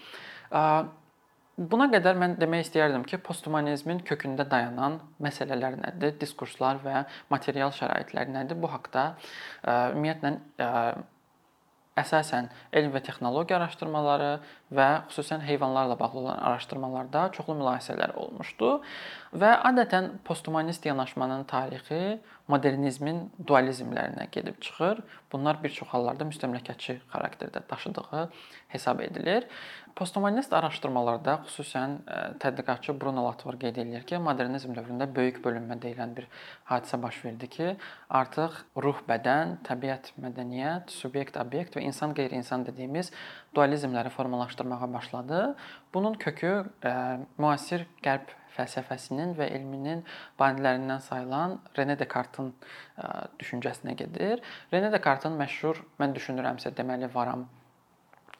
Buna 1.61 1.85
qədər 1.91 2.17
mən 2.17 2.37
demək 2.41 2.63
istəyərdim 2.65 3.03
ki, 3.05 3.19
posthumanizmin 3.21 3.99
kökündə 4.07 4.47
dayanan 4.49 4.97
məsələlər 5.21 5.75
nədir, 5.83 6.15
diskurslar 6.21 6.79
və 6.81 7.03
material 7.29 7.73
şəraitlər 7.75 8.31
nədir? 8.33 8.57
Bu 8.57 8.71
haqqda 8.71 9.03
ümumiyyətlə 9.67 10.31
əsasən 12.01 12.49
elm 12.73 12.91
və 12.95 13.01
texnologiya 13.05 13.59
araşdırmaları 13.59 14.31
və 14.75 14.89
xüsusən 15.09 15.45
heyvanlarla 15.47 15.97
bağlı 15.99 16.19
olan 16.23 16.43
araşdırmalarda 16.49 17.27
çoxlu 17.37 17.55
mülahizələr 17.61 18.15
olmuşdu 18.19 18.71
və 19.43 19.51
adətən 19.71 20.11
posthumanist 20.27 20.85
yanaşmanın 20.85 21.43
tarixi 21.49 22.19
modernizmin 22.51 23.25
dualizmlərinə 23.47 24.27
gedib 24.31 24.59
çıxır. 24.61 25.01
Bunlar 25.31 25.61
bir 25.63 25.71
çox 25.75 25.87
hallarda 25.93 26.27
müstəmləkəçi 26.27 26.97
xarakterdə 27.13 27.63
daşıdığı 27.69 28.25
hesab 28.73 28.99
edilir. 29.05 29.47
Posthumanist 29.95 30.53
araşdırmalarda 30.55 31.33
xüsusən 31.47 31.95
e, 32.07 32.19
tədqiqatçı 32.39 32.93
Bruno 32.99 33.25
Latour 33.25 33.57
qeyd 33.59 33.79
edir 33.83 34.05
ki, 34.07 34.19
modernizm 34.23 34.71
dövründə 34.77 35.07
böyük 35.15 35.41
bölünmə 35.43 35.75
deyilən 35.83 36.15
bir 36.15 36.27
hadisə 36.69 36.99
baş 37.01 37.19
verdi 37.25 37.49
ki, 37.51 37.69
artıq 38.21 38.55
ruh, 38.85 39.01
bədən, 39.09 39.57
təbiət, 39.67 40.13
mədəniyyət, 40.23 40.95
subyekt, 40.95 41.39
obyekt 41.43 41.75
və 41.75 41.83
insan, 41.87 42.15
qeyri-insan 42.15 42.65
dediyimiz 42.69 43.11
dualizmləri 43.55 44.13
formalaşdırmağa 44.15 44.93
başladı. 44.93 45.41
Bunun 45.93 46.15
kökü 46.15 46.53
ə, 46.55 46.63
e, 46.87 46.95
müasir 47.37 47.87
qərb 48.05 48.31
fəlsəfəsinin 48.57 49.33
və 49.37 49.47
elminin 49.55 50.03
banilərindən 50.39 51.01
sayılan 51.05 51.57
René 51.77 51.97
Descartes-in 51.99 52.51
düşüncəsinə 53.41 53.95
gedir. 53.99 54.43
René 54.73 54.91
Descartes-in 54.93 55.39
məşhur, 55.39 55.81
mən 56.01 56.15
düşünürəmsə 56.17 56.73
deməli 56.77 57.11
varam 57.13 57.47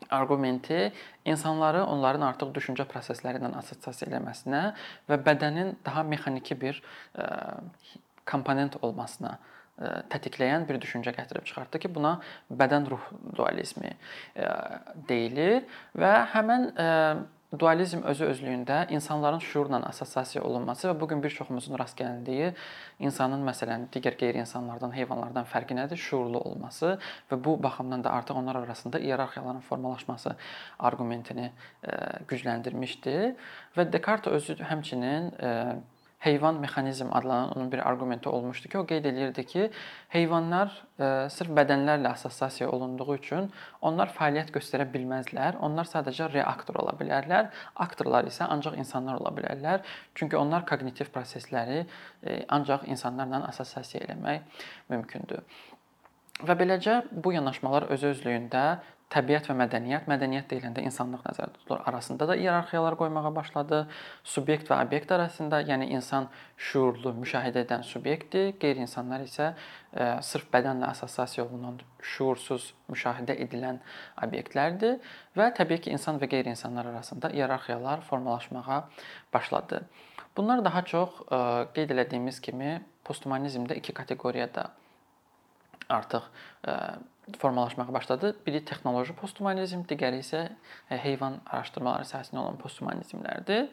arqumenti 0.10 0.92
insanları 1.26 1.84
onların 1.86 2.26
artıq 2.26 2.52
düşüncə 2.56 2.88
prosesləri 2.90 3.40
ilə 3.40 3.52
assosiasiya 3.62 4.10
eləməsinə 4.10 4.62
və 5.10 5.20
bədənin 5.26 5.76
daha 5.86 6.04
mexaniki 6.04 6.58
bir 6.62 6.82
komponent 8.28 8.80
olmasına 8.82 9.38
tətikləyən 10.12 10.68
bir 10.70 10.78
düşüncə 10.82 11.14
gətirib 11.16 11.46
çıxartdı 11.48 11.80
ki, 11.82 11.94
buna 11.96 12.18
bədən 12.54 12.90
ruh 12.92 13.06
dualizmi 13.38 13.94
deyilir 15.10 15.64
və 15.98 16.12
həmin 16.36 16.70
dualizm 17.60 18.04
özü 18.08 18.26
özlüyündə 18.26 18.86
insanların 18.94 19.40
şuurla 19.44 19.82
assosiasiya 19.90 20.44
olunması 20.44 20.88
və 20.88 20.94
bu 21.00 21.08
gün 21.08 21.24
bir 21.24 21.30
çoxumuzun 21.30 21.78
rast 21.80 22.00
gəldiyi 22.00 22.54
insanın 23.00 23.44
məsələn 23.48 23.88
digər 23.92 24.16
qeyri-insanlardan, 24.20 24.94
heyvanlardan 24.96 25.48
fərqi 25.52 25.76
nədir? 25.76 26.00
Şuurlu 26.00 26.40
olması 26.40 26.98
və 27.32 27.44
bu 27.44 27.58
baxımdan 27.64 28.04
da 28.04 28.12
artıq 28.12 28.40
onlar 28.40 28.56
arasında 28.56 29.00
iyerarxiyaların 29.00 29.60
formalaşması 29.68 30.36
arqumentini 30.80 31.52
gücləndirmişdi 32.28 33.18
və 33.78 33.88
Descartes 33.94 34.34
özü 34.34 34.64
həmçinin 34.64 35.34
heyvan 36.22 36.60
mexanizm 36.62 37.08
adlanan 37.12 37.52
onun 37.56 37.72
bir 37.72 37.88
arqumenti 37.90 38.30
olmuşdu 38.30 38.70
ki, 38.70 38.78
o 38.78 38.86
qeyd 38.86 39.08
eləyirdi 39.10 39.46
ki, 39.46 39.64
heyvanlar 40.14 40.70
ə, 40.70 41.02
e, 41.02 41.10
sırf 41.34 41.50
bədənlərlə 41.58 42.12
assosiasiya 42.14 42.70
olunduğu 42.70 43.16
üçün 43.16 43.50
onlar 43.82 44.14
fəaliyyət 44.14 44.54
göstərə 44.54 44.86
bilməzlər. 44.94 45.58
Onlar 45.66 45.90
sadəcə 45.90 46.30
reaktor 46.34 46.78
ola 46.84 46.94
bilərlər. 47.00 47.50
Aktorlar 47.88 48.30
isə 48.30 48.46
ancaq 48.54 48.78
insanlar 48.78 49.18
ola 49.18 49.34
bilərlər. 49.34 49.82
Çünki 50.16 50.38
onlar 50.38 50.68
koqnitiv 50.70 51.10
prosesləri 51.16 51.82
ə, 51.82 51.88
e, 52.22 52.40
ancaq 52.54 52.86
insanlarla 52.94 53.48
assosiasiya 53.50 54.06
eləmək 54.06 54.66
mümkündür. 54.94 55.42
Və 56.40 56.56
beləcə 56.58 57.02
bu 57.12 57.36
yanaşmalar 57.36 57.90
öz 57.94 58.04
özlüyündə 58.14 58.66
təbiət 59.12 59.50
və 59.50 59.56
mədəniyyət, 59.60 60.08
mədəniyyət 60.08 60.48
deyiləndə 60.54 60.84
insanlıq 60.88 61.24
nəzərdə 61.26 61.60
tutulur. 61.60 61.82
Arasında 61.90 62.28
da 62.30 62.38
iyerarxiyalar 62.40 62.96
qoymağa 63.00 63.32
başladı. 63.36 63.82
Subyekt 64.24 64.72
və 64.72 64.78
obyekt 64.86 65.12
arasında, 65.12 65.62
yəni 65.68 65.90
insan 65.98 66.30
şuurlu 66.56 67.14
müşahidə 67.20 67.66
edən 67.66 67.84
subyektdir, 67.88 68.54
qeyri-insanlar 68.62 69.26
isə 69.28 69.52
ə, 69.52 69.56
e, 69.94 70.10
sırf 70.24 70.48
bədənlə 70.54 70.94
assosiasiya 70.94 71.46
olunan 71.46 71.82
şuursuz 72.14 72.72
müşahidə 72.92 73.36
edilən 73.46 73.82
obyektlərdir 74.24 75.02
və 75.38 75.52
təbii 75.60 75.84
ki, 75.84 75.96
insan 75.98 76.22
və 76.22 76.32
qeyri-insanlar 76.32 76.94
arasında 76.94 77.34
iyerarxiyalar 77.36 78.08
formalaşmağa 78.08 78.86
başladı. 79.34 79.84
Bunlar 80.38 80.64
daha 80.64 80.86
çox 80.88 81.20
ə, 81.28 81.42
e, 81.42 81.72
qeyd 81.76 81.98
etdiyimiz 82.00 82.40
kimi 82.40 82.78
posthumanizmdə 83.04 83.76
iki 83.82 83.92
kateqoriyada 83.98 84.70
artıq 85.92 86.28
ə, 86.28 86.76
e, 86.76 87.34
formalaşmağa 87.40 87.94
başladı. 87.94 88.34
Biri 88.46 88.64
texnoloji 88.66 89.16
posthumanizm, 89.18 89.84
digəri 89.90 90.22
isə 90.24 90.46
heyvan 90.90 91.40
araşdırmaları 91.46 92.08
sahəsində 92.10 92.42
olan 92.44 92.58
posthumanizmlərdir. 92.62 93.70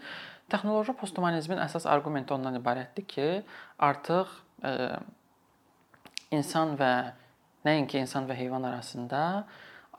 Texnoloji 0.53 0.95
posthumanizmin 1.01 1.61
əsas 1.65 1.89
arqumenti 1.91 2.35
ondan 2.37 2.59
ibarətdir 2.61 3.07
ki, 3.09 3.31
artıq 3.89 4.31
ə, 4.63 4.75
insan 6.35 6.77
və 6.81 6.93
nəinki 7.67 8.01
insan 8.01 8.29
və 8.29 8.37
heyvan 8.39 8.69
arasında, 8.69 9.23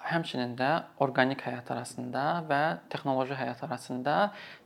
həmçinin 0.07 0.55
də 0.59 0.69
orqanik 1.03 1.41
həyat 1.45 1.69
arasında 1.73 2.23
və 2.49 2.61
texnoloji 2.91 3.35
həyat 3.39 3.63
arasında 3.67 4.15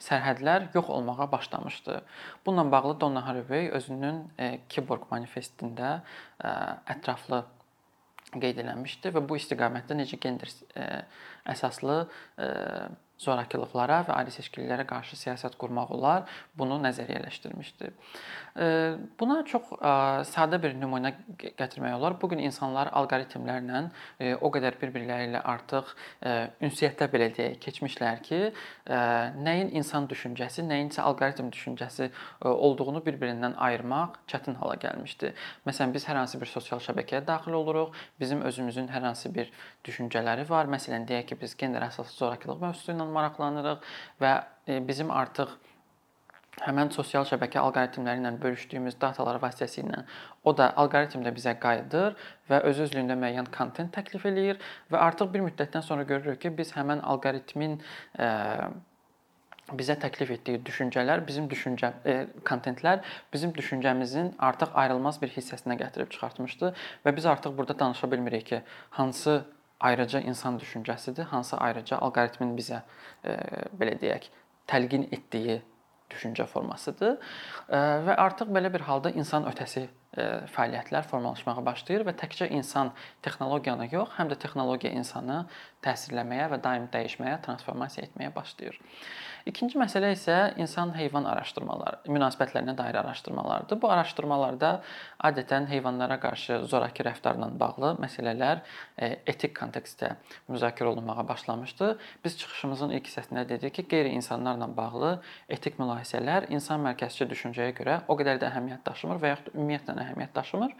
sərhədlər 0.01 0.69
yox 0.75 0.91
olmağa 0.93 1.31
başlamışdı. 1.31 2.01
Bununla 2.45 2.71
bağlı 2.71 2.99
Donna 3.01 3.25
Haraway 3.25 3.69
özünün 3.79 4.23
e, 4.37 4.59
Kiborg 4.69 5.09
manifestində 5.11 6.01
e, 6.43 6.53
ətraflı 6.95 7.43
qeyd 8.33 8.63
eləmişdi 8.63 9.13
və 9.13 9.21
bu 9.29 9.37
istiqamətdə 9.37 9.97
necə 9.97 10.17
gender 10.21 10.49
əsaslı 11.53 11.97
zorakılıqlara 13.23 14.03
və 14.09 14.17
ayrı 14.19 14.35
seçkililərə 14.35 14.85
qarşı 14.89 15.17
siyasət 15.19 15.57
qurmaq 15.61 15.93
olar, 15.95 16.29
bunu 16.59 16.77
nəzəriyyələşdirmişdi. 16.83 17.91
Buna 19.19 19.39
çox 19.49 19.71
sadə 20.29 20.59
bir 20.61 20.75
nümunə 20.77 21.15
gətirmək 21.41 21.95
olar. 21.97 22.13
Bu 22.21 22.29
gün 22.29 22.43
insanlar 22.45 22.91
alqoritmlərlə 22.93 23.79
o 24.45 24.51
qədər 24.53 24.77
bir-birləri 24.81 25.31
ilə 25.31 25.41
artıq 25.41 25.89
ünsiyyətdə 26.61 27.07
belə 27.09 27.31
deyək, 27.33 27.57
keçmişlər 27.63 28.21
ki, 28.27 28.41
nəyin 29.47 29.73
insan 29.79 30.05
düşüncəsi, 30.11 30.67
nəyin 30.69 30.91
isə 30.93 31.01
alqoritm 31.01 31.49
düşüncəsi 31.55 32.11
olduğunu 32.45 33.01
bir-birindən 33.07 33.57
ayırmaq 33.57 34.21
çətin 34.29 34.59
hala 34.61 34.77
gəlmişdi. 34.85 35.33
Məsələn, 35.65 35.95
biz 35.95 36.05
hər 36.05 36.21
hansı 36.21 36.37
bir 36.41 36.51
sosial 36.53 36.83
şəbəkəyə 36.83 37.23
daxil 37.25 37.57
oluruq, 37.57 37.97
bizim 38.19 38.45
özümüzün 38.45 38.91
hər 38.93 39.07
hansı 39.09 39.33
bir 39.33 39.49
düşüncələri 39.85 40.45
var. 40.49 40.69
Məsələn, 40.69 41.09
deyək 41.09 41.31
ki, 41.31 41.41
biz 41.41 41.57
gender 41.57 41.87
əsaslı 41.89 42.19
zorakılıq 42.19 42.61
mövzusu 42.61 42.93
ilə 42.93 43.09
maraqlanırıq 43.17 43.93
və 44.21 44.33
e, 44.67 44.79
bizim 44.87 45.11
artıq 45.11 45.53
həmən 46.61 46.91
sosial 46.93 47.25
şəbəkə 47.25 47.57
alqoritmləri 47.63 48.21
ilə 48.21 48.31
bölüşdüyümüz 48.41 48.99
datalar 49.01 49.39
vasitəsilə 49.41 50.03
o 50.45 50.53
da 50.57 50.69
alqoritm 50.83 51.23
də 51.25 51.33
bizə 51.33 51.55
qayıdır 51.59 52.17
və 52.49 52.61
öz 52.69 52.81
özlüyündə 52.85 53.17
müəyyən 53.19 53.49
kontent 53.55 53.93
təklif 53.95 54.25
eləyir 54.29 54.61
və 54.93 55.01
artıq 55.01 55.31
bir 55.33 55.45
müddətdən 55.47 55.85
sonra 55.85 56.05
görürük 56.09 56.41
ki, 56.43 56.53
biz 56.57 56.73
həmən 56.77 57.01
alqoritmin 57.01 57.79
ə, 57.79 58.27
e, 58.27 58.29
bizə 59.79 59.95
təklif 59.99 60.31
etdiyi 60.35 60.61
düşüncələr, 60.67 61.23
bizim 61.25 61.47
düşüncə 61.49 61.93
e, 62.05 62.15
kontentlər 62.45 63.01
bizim 63.33 63.53
düşüncəmizin 63.55 64.33
artıq 64.37 64.75
ayrılmaz 64.77 65.21
bir 65.21 65.33
hissəsinə 65.33 65.79
gətirib 65.79 66.11
çıxartmışdı 66.13 66.73
və 67.05 67.15
biz 67.15 67.25
artıq 67.25 67.57
burada 67.57 67.79
danışa 67.79 68.11
bilmirik 68.11 68.45
ki, 68.51 68.61
hansı 68.99 69.41
ayrıca 69.83 70.19
insan 70.19 70.59
düşüncəsidir, 70.59 71.27
hansı 71.33 71.57
ayrıca 71.57 71.97
alqoritmin 71.97 72.55
bizə 72.57 72.81
e, 73.23 73.35
belə 73.79 73.97
deyək, 74.01 74.29
təlqin 74.71 75.07
etdiyi 75.11 75.59
düşüncə 76.11 76.45
formasıdır. 76.49 77.17
E, 77.69 77.81
və 78.07 78.17
artıq 78.27 78.53
belə 78.55 78.73
bir 78.73 78.87
halda 78.89 79.11
insan 79.11 79.47
ötəsi 79.51 79.87
fəaliyyətlər 80.53 81.07
formalaşmağa 81.09 81.65
başlayır 81.65 82.07
və 82.07 82.15
təkcə 82.19 82.49
insan 82.53 82.93
texnologiyanı 83.25 83.89
yox, 83.91 84.15
həm 84.19 84.31
də 84.31 84.39
texnologiya 84.43 84.93
insanı 84.99 85.43
təsirləməyə 85.83 86.49
və 86.53 86.63
daim 86.63 86.87
dəyişməyə, 86.93 87.41
transformasiya 87.45 88.07
etməyə 88.07 88.33
başlayır. 88.35 88.79
İkinci 89.43 89.75
məsələ 89.75 90.13
isə 90.15 90.35
insan-heyvan 90.55 91.25
araşdırmaları, 91.27 91.97
münasibətlərinə 92.07 92.77
dair 92.77 92.95
araşdırmalardır. 93.01 93.75
Bu 93.81 93.89
araşdırmalarda 93.91 94.69
adətən 95.19 95.67
heyvanlara 95.67 96.15
qarşı 96.23 96.61
zorakı 96.71 97.03
rəftarla 97.03 97.49
bağlı 97.59 97.89
məsələlər 97.99 98.61
e, 98.95 99.09
etik 99.33 99.51
kontekstdə 99.57 100.13
müzakirə 100.47 100.93
olunmağa 100.93 101.27
başlamışdı. 101.27 101.89
Biz 102.23 102.37
çıxışımızın 102.39 102.95
ilk 102.95 103.09
hissəsində 103.11 103.43
dedik 103.49 103.75
ki, 103.75 103.87
qeyri-insanlarla 103.91 104.69
bağlı 104.77 105.11
etik 105.49 105.75
mülahisələr 105.81 106.47
insan 106.55 106.79
mərkəzçi 106.87 107.27
düşüncəyə 107.35 107.75
görə 107.75 107.99
o 108.07 108.15
qədər 108.15 108.39
də 108.39 108.47
əhəmiyyət 108.47 108.87
daşımır 108.87 109.19
və 109.19 109.33
yaxud 109.35 109.51
ümumiyyətlə 109.57 109.97
əhəmiyyət 110.03 110.35
daşımır. 110.35 110.75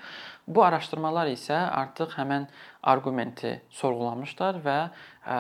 Bu 0.48 0.66
araşdırmalar 0.66 1.32
isə 1.34 1.60
artıq 1.84 2.18
həmin 2.20 2.50
arqumenti 2.94 3.58
sorğulamışlar 3.82 4.62
və 4.66 4.80
ə, 5.26 5.40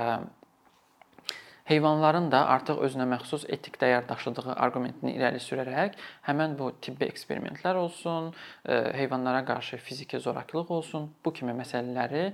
heyvanların 1.69 2.29
da 2.31 2.43
artıq 2.51 2.81
özünə 2.83 3.05
məxsus 3.13 3.45
etik 3.51 3.77
dəyər 3.81 4.03
daşıdığı 4.09 4.55
arqumentini 4.65 5.15
irəli 5.17 5.39
sürərək 5.43 5.95
həmin 6.27 6.57
bu 6.59 6.71
tibbi 6.83 7.07
eksperimentlər 7.07 7.79
olsun, 7.79 8.31
heyvanlara 8.67 9.45
qarşı 9.47 9.77
fiziki 9.77 10.19
zorakılıq 10.19 10.71
olsun, 10.77 11.09
bu 11.25 11.33
kimi 11.33 11.55
məsələləri 11.55 12.25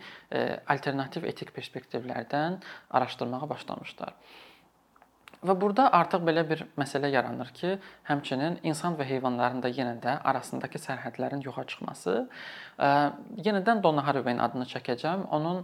alternativ 0.68 1.30
etik 1.30 1.54
perspektivlərdən 1.56 2.62
araşdırmağa 2.90 3.50
başlamışlar. 3.50 4.16
Və 5.40 5.54
burada 5.56 5.86
artıq 5.96 6.26
belə 6.28 6.42
bir 6.44 6.66
məsələ 6.76 7.08
yaranır 7.14 7.54
ki, 7.56 7.78
həmçinin 8.10 8.58
insan 8.68 8.98
və 9.00 9.06
heyvanların 9.08 9.62
da 9.64 9.70
yenə 9.72 9.94
də 10.04 10.18
arasındakı 10.28 10.82
sərhədlərin 10.84 11.46
yoxa 11.46 11.64
çıxması. 11.72 12.16
Yenədən 13.48 13.80
Donna 13.84 14.04
Haraway-in 14.04 14.42
adını 14.44 14.68
çəkəcəm. 14.68 15.24
Onun 15.32 15.62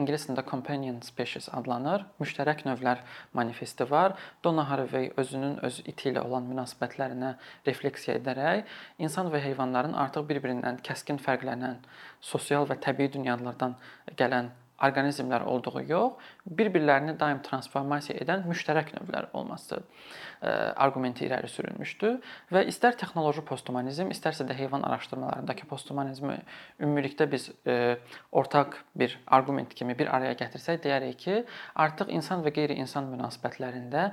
ingilis 0.00 0.24
dilində 0.24 0.46
companion 0.48 1.02
species 1.04 1.50
adlanır. 1.52 2.06
Müştərək 2.24 2.64
növlər 2.64 3.04
manifesti 3.36 3.84
var. 3.90 4.16
Donna 4.44 4.64
Haraway 4.70 5.12
özünün 5.20 5.58
öz 5.68 5.82
iti 5.84 6.08
ilə 6.14 6.24
olan 6.24 6.48
münasibətlərinə 6.48 7.34
refleksiya 7.68 8.16
edərək 8.22 8.64
insan 8.96 9.28
və 9.28 9.44
heyvanların 9.44 9.92
artıq 10.06 10.24
bir-birindən 10.32 10.80
kəskin 10.88 11.20
fərqlənən 11.20 11.84
sosial 12.32 12.64
və 12.64 12.80
təbii 12.80 13.12
dünyalardan 13.12 13.76
gələn 14.16 14.54
orqanizmlər 14.82 15.44
olduğu 15.48 15.82
yox, 15.88 16.32
bir-birlərini 16.58 17.14
daim 17.20 17.40
transformasiya 17.46 18.18
edən 18.22 18.44
müştərək 18.48 18.92
növlər 18.96 19.28
olması 19.38 19.78
e, 19.78 20.50
arqumenti 20.50 21.26
irəli 21.28 21.50
sürülmüşdü 21.52 22.12
və 22.54 22.64
istər 22.72 22.98
texnoloji 23.00 23.44
posthumanizm, 23.48 24.10
istərsə 24.14 24.46
də 24.48 24.56
heyvan 24.58 24.84
araşdırmalarındakı 24.88 25.68
posthumanizmi 25.70 26.40
ümumilikdə 26.82 27.30
biz 27.30 27.50
e, 27.66 27.96
ortaq 28.32 28.78
bir 28.98 29.18
arqument 29.26 29.74
kimi 29.74 29.98
bir 29.98 30.12
araya 30.14 30.36
gətirsək 30.38 30.82
deyərik 30.84 31.18
ki, 31.24 31.40
artıq 31.74 32.12
insan 32.12 32.44
və 32.46 32.54
qeyri-insan 32.58 33.10
münasibətlərində 33.14 34.12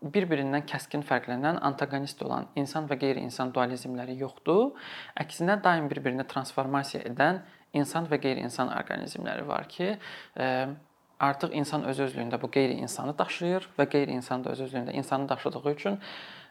bir-birindən 0.00 0.64
kəskin 0.68 1.02
fərqlənən, 1.04 1.58
antagonist 1.66 2.22
olan 2.24 2.48
insan 2.56 2.86
və 2.88 2.96
qeyri-insan 3.02 3.52
dualizmləri 3.52 4.16
yoxdur. 4.22 4.70
Əksinə 5.20 5.58
daim 5.64 5.90
bir-birini 5.92 6.24
transformasiya 6.28 7.04
edən 7.10 7.42
insan 7.72 8.08
və 8.10 8.20
qeyri-insan 8.22 8.72
orqanizmləri 8.74 9.46
var 9.48 9.68
ki, 9.68 9.96
e, 10.38 10.46
artıq 11.20 11.54
insan 11.54 11.84
öz 11.84 12.00
özlüyündə 12.06 12.40
bu 12.42 12.50
qeyri-insanı 12.50 13.16
daşıyır 13.18 13.68
və 13.78 13.86
qeyri-insan 13.92 14.44
da 14.44 14.54
öz 14.56 14.60
özlüyündə 14.66 14.92
insanı 14.92 15.28
daşıdığı 15.28 15.70
üçün 15.70 15.98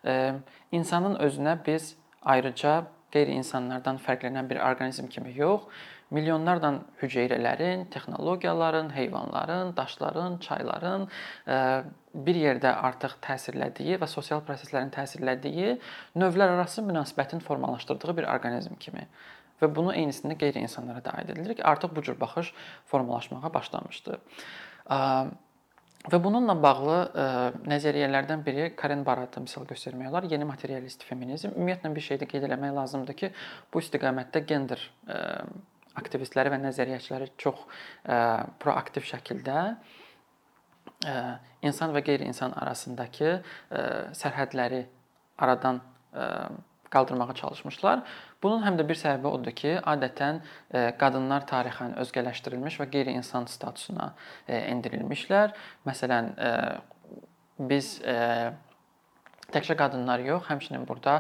e, 0.06 0.34
insanın 0.72 1.16
özünə 1.16 1.58
biz 1.66 1.96
ayrıca 2.22 2.84
qeyri-insanlardan 3.14 3.98
fərqlənən 4.06 4.50
bir 4.50 4.60
orqanizm 4.62 5.08
kimi 5.10 5.34
yox, 5.38 5.66
milyonlarla 6.14 6.74
hüceyrələrin, 7.02 7.86
texnologiyaların, 7.94 8.90
heyvanların, 8.96 9.76
daşların, 9.78 10.38
çayların 10.38 11.08
e, 11.48 11.58
bir 12.14 12.38
yerdə 12.38 12.72
artıq 12.74 13.18
təsirlədiyi 13.26 14.00
və 14.02 14.08
sosial 14.10 14.42
proseslərin 14.46 14.90
təsirlədiyi 14.94 15.78
növlərarası 16.18 16.86
münasibətin 16.86 17.42
formalaşdırdığı 17.46 18.18
bir 18.18 18.30
orqanizm 18.36 18.78
kimi 18.80 19.08
və 19.62 19.70
bunu 19.76 19.94
eynisində 19.96 20.38
qeyri-insanlara 20.40 21.04
da 21.06 21.18
aid 21.20 21.34
edilir 21.36 21.58
ki, 21.60 21.64
artıq 21.68 21.96
bu 21.96 22.04
cür 22.06 22.20
baxış 22.20 22.54
formalaşmağa 22.92 23.54
başlamışdı. 23.54 24.20
Və 26.10 26.18
bununla 26.24 26.56
bağlı 26.64 26.94
ə, 26.96 27.24
nəzəriyyələrdən 27.68 28.44
biri 28.46 28.70
Karen 28.80 29.02
Baratı 29.06 29.42
misal 29.44 29.66
göstərmək 29.68 30.08
olar. 30.08 30.28
Yeni 30.32 30.46
materialist 30.48 31.04
feminizm. 31.04 31.52
Ümumiyyətlə 31.52 31.92
bir 31.96 32.06
şeydə 32.06 32.28
qeyd 32.30 32.46
eləmək 32.48 32.72
lazımdır 32.78 33.18
ki, 33.20 33.30
bu 33.74 33.82
istiqamətdə 33.84 34.42
gender 34.48 34.80
ə, 35.12 35.20
aktivistləri 36.00 36.54
və 36.54 36.62
nəzəriyyəçiləri 36.64 37.34
çox 37.44 37.66
ə, 38.08 38.22
proaktiv 38.64 39.04
şəkildə 39.12 39.58
ə, 41.04 41.18
insan 41.68 41.92
və 41.92 42.06
qeyri-insan 42.08 42.56
arasındakı 42.64 43.36
ə, 43.36 43.84
sərhədləri 44.16 44.86
aradan 45.44 45.84
ə, 46.16 46.30
qaldırmağa 46.94 47.34
çalışmışlar. 47.40 48.04
Bunun 48.44 48.64
həm 48.66 48.78
də 48.80 48.86
bir 48.90 49.00
səbəbi 49.00 49.32
odur 49.32 49.56
ki, 49.56 49.76
adətən 49.94 50.42
e, 50.42 50.84
qadınlar 51.00 51.48
tarixən 51.50 51.98
özgələşdirilmiş 52.04 52.80
və 52.82 52.90
qeyri-insan 52.94 53.50
statusuna 53.52 54.14
e, 54.48 54.58
endirilmişlər. 54.58 55.56
Məsələn, 55.90 56.32
e, 56.38 56.54
biz 57.70 57.98
təkcə 59.52 59.76
qadınlar 59.76 60.24
yox, 60.24 60.46
həmçinin 60.48 60.86
burada 60.88 61.18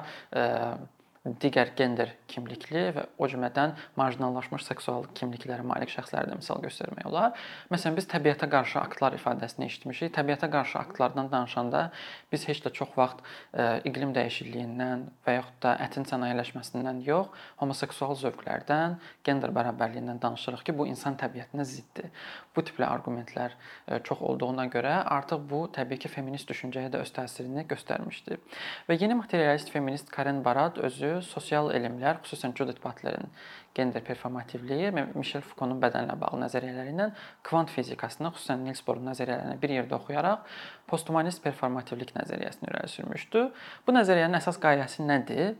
digər 1.27 1.73
gender 1.75 2.13
kimlikli 2.31 2.85
və 2.95 3.03
o 3.19 3.27
cümlədən 3.27 3.73
marjinallaşmış 3.99 4.63
seksual 4.63 5.03
kimliklərə 5.17 5.65
malik 5.67 5.91
şəxsləri 5.91 6.31
də 6.31 6.37
misal 6.39 6.61
göstərmək 6.63 7.09
olar. 7.09 7.33
Məsələn, 7.73 7.97
biz 7.99 8.07
təbiətə 8.07 8.47
qarşı 8.49 8.79
aktlar 8.79 9.17
ifadəsini 9.17 9.67
eşitmişik. 9.67 10.13
Təbiətə 10.15 10.47
qarşı 10.51 10.79
aktlardan 10.79 11.27
danışanda 11.31 11.89
biz 12.31 12.45
heç 12.47 12.61
də 12.63 12.71
çox 12.77 12.95
vaxt 12.95 13.19
ə, 13.51 13.81
iqlim 13.89 14.13
dəyişikliyindən 14.15 15.03
və 15.27 15.35
yaxud 15.41 15.59
da 15.65 15.75
ətin 15.83 16.07
sənayeləşməsindən 16.07 17.03
yox, 17.03 17.35
homoseksual 17.59 18.15
zövqlərdən, 18.23 18.95
gender 19.27 19.51
bərabərliyindən 19.59 20.23
danışırıq 20.23 20.63
ki, 20.69 20.77
bu 20.79 20.87
insan 20.87 21.19
təbiətinə 21.19 21.67
ziddir. 21.67 22.07
Bu 22.55 22.63
tipli 22.63 22.87
arqumentlər 22.87 23.57
ə, 23.57 23.99
çox 24.07 24.23
olduğuna 24.23 24.69
görə 24.71 25.01
artıq 25.03 25.43
bu 25.51 25.65
təbii 25.75 25.99
ki, 25.99 26.15
feminist 26.15 26.47
düşüncəyə 26.47 26.93
də 26.95 27.03
öz 27.03 27.13
təsirini 27.19 27.67
göstərmişdi. 27.67 28.39
Və 28.87 28.99
yeni 29.01 29.19
materialist 29.19 29.75
feminist 29.75 30.09
Karen 30.15 30.43
Barad 30.45 30.79
özü 30.79 31.08
sosial 31.25 31.71
elmlər, 31.75 32.19
xüsusən 32.25 32.55
Judith 32.57 32.81
Butlerin 32.83 33.29
gender 33.77 34.03
performativliyi, 34.05 34.89
Michel 35.13 35.43
Foucault-un 35.45 35.79
bədənlə 35.81 36.15
bağlı 36.19 36.41
nəzəriyyələri 36.45 36.93
ilə 36.95 37.09
kvant 37.47 37.71
fizikasını, 37.73 38.31
xüsusən 38.35 38.65
Niels 38.65 38.81
Bohrun 38.87 39.07
nəzəriyyələrini 39.11 39.59
bir 39.61 39.75
yerdə 39.77 39.97
oxuyaraq 39.99 40.49
posthumanist 40.89 41.43
performativlik 41.45 42.15
nəzəriyyəsini 42.17 42.71
irəli 42.71 42.91
sürmüşdü. 42.95 43.45
Bu 43.85 43.95
nəzəriyyənin 43.95 44.39
əsas 44.41 44.59
qayəsi 44.63 45.05
nədir? 45.07 45.55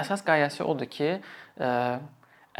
Əsas 0.00 0.22
qayəsi 0.26 0.64
odur 0.64 0.88
ki, 0.90 1.16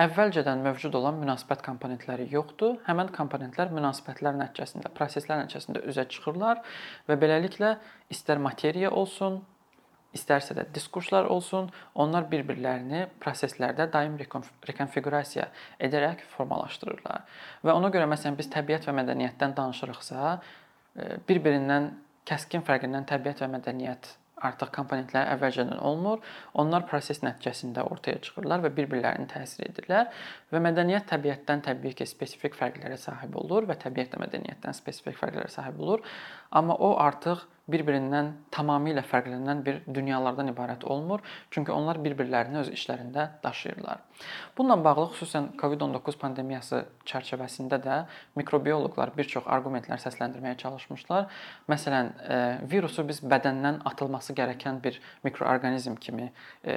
əvvəlcədən 0.00 0.62
mövcud 0.64 0.94
olan 0.96 1.18
münasibət 1.20 1.62
komponentləri 1.66 2.28
yoxdur. 2.32 2.78
Həmin 2.86 3.10
komponentlər 3.14 3.72
münasibətlər 3.74 4.36
nəticəsində, 4.38 4.92
proseslər 4.96 5.42
nəticəsində 5.42 5.82
üzə 5.90 6.06
çıxırlar 6.10 6.62
və 7.08 7.16
beləliklə 7.20 7.74
istər 8.12 8.40
materiya 8.42 8.92
olsun, 8.94 9.40
istərsə 10.16 10.56
də 10.58 10.66
diskurslar 10.74 11.28
olsun, 11.30 11.70
onlar 11.94 12.26
bir-birlərini 12.30 13.06
proseslərdə 13.22 13.86
daim 13.92 14.16
rekonfiqurasiya 14.18 15.48
edərək 15.88 16.24
formalaşdırırlar. 16.34 17.26
Və 17.66 17.76
ona 17.76 17.92
görə 17.94 18.08
məsələn 18.10 18.38
biz 18.38 18.50
təbiət 18.52 18.88
və 18.88 18.96
mədəniyyətdən 19.00 19.54
danışırıqsa, 19.58 20.32
e, 20.34 21.10
bir-birindən 21.28 21.92
kəskin 22.28 22.66
fərqindən 22.66 23.06
təbiət 23.10 23.44
və 23.44 23.50
mədəniyyət 23.54 24.14
artıq 24.40 24.72
komponentləri 24.74 25.34
əvvəlcədən 25.34 25.80
olmur. 25.84 26.20
Onlar 26.58 26.86
proses 26.88 27.20
nəticəsində 27.24 27.84
ortaya 27.92 28.20
çıxırlar 28.24 28.64
və 28.64 28.72
bir-birlərini 28.76 29.28
təsir 29.30 29.66
edirlər 29.68 30.08
və 30.52 30.62
mədəniyyət 30.64 31.10
təbiətdən 31.12 31.64
təbii 31.66 31.96
ki, 31.98 32.08
spesifik 32.08 32.56
fərqlərə 32.58 32.96
sahib 33.00 33.36
olur 33.40 33.68
və 33.68 33.76
təbiət 33.82 34.14
də 34.14 34.22
mədəniyyətdən 34.24 34.78
spesifik 34.80 35.18
fərqlərə 35.20 35.50
sahib 35.52 35.80
olur. 35.84 36.04
Amma 36.56 36.78
o 36.80 36.94
artıq 37.02 37.44
bir-birindən 37.72 38.32
tamamilə 38.54 39.02
fərqlənən 39.06 39.62
bir 39.66 39.80
dünyalardan 39.86 40.50
ibarət 40.52 40.84
olmur, 40.84 41.22
çünki 41.50 41.72
onlar 41.72 42.00
bir-birlərini 42.04 42.60
öz 42.62 42.72
içlərində 42.74 43.26
daşıyırlar. 43.44 44.02
Bununla 44.58 44.78
bağlı 44.84 45.06
xüsusən 45.14 45.52
COVID-19 45.60 46.18
pandemiyası 46.20 46.82
çərçivəsində 47.08 47.80
də 47.84 48.00
mikrobioloqlar 48.38 49.14
bir 49.16 49.30
çox 49.30 49.46
arqumentlər 49.46 50.02
səsləndirməyə 50.02 50.58
çalışmışlar. 50.64 51.30
Məsələn, 51.70 52.12
e, 52.26 52.42
virusu 52.72 53.06
biz 53.08 53.22
bədəndən 53.22 53.82
atılması 53.92 54.36
gərəkən 54.36 54.82
bir 54.84 55.00
mikroorqanizm 55.24 55.96
kimi 56.00 56.32
e, 56.64 56.76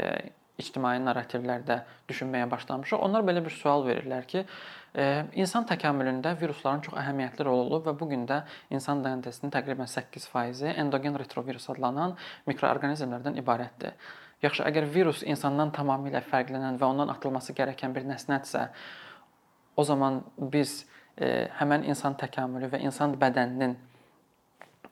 ictimai 0.61 0.99
narrativlərdə 1.01 1.79
düşünməyə 2.09 2.47
başlamışıq. 2.51 3.01
Onlar 3.01 3.25
belə 3.25 3.41
bir 3.45 3.53
sual 3.55 3.85
verirlər 3.87 4.27
ki, 4.29 4.45
İnsan 4.93 5.65
təkamülündə 5.65 6.35
virusların 6.37 6.83
çox 6.85 6.97
əhəmiyyətli 7.01 7.45
rolu 7.47 7.63
olub 7.65 7.87
və 7.87 7.93
bu 7.97 8.07
gün 8.11 8.27
də 8.29 8.43
insan 8.69 8.99
DNT-sinin 9.01 9.49
təqribən 9.55 9.89
8% 9.89 10.75
endogen 10.83 11.17
retrovirus 11.17 11.65
adlanan 11.73 12.13
mikroorqanizmlərdən 12.45 13.39
ibarətdir. 13.41 13.95
Yaxşı, 14.43 14.65
əgər 14.67 14.85
virus 14.93 15.23
insandan 15.25 15.71
tamamilə 15.73 16.21
fərqlənən 16.27 16.77
və 16.77 16.85
ondan 16.85 17.09
atılması 17.09 17.55
gərəkən 17.57 17.95
bir 17.95 18.05
nəsnətsə, 18.05 18.67
o 19.75 19.83
zaman 19.87 20.21
biz 20.37 20.83
e, 21.17 21.47
həmin 21.57 21.87
insan 21.89 22.13
təkamülü 22.19 22.69
və 22.75 22.83
insan 22.85 23.15
bədəninin 23.17 23.73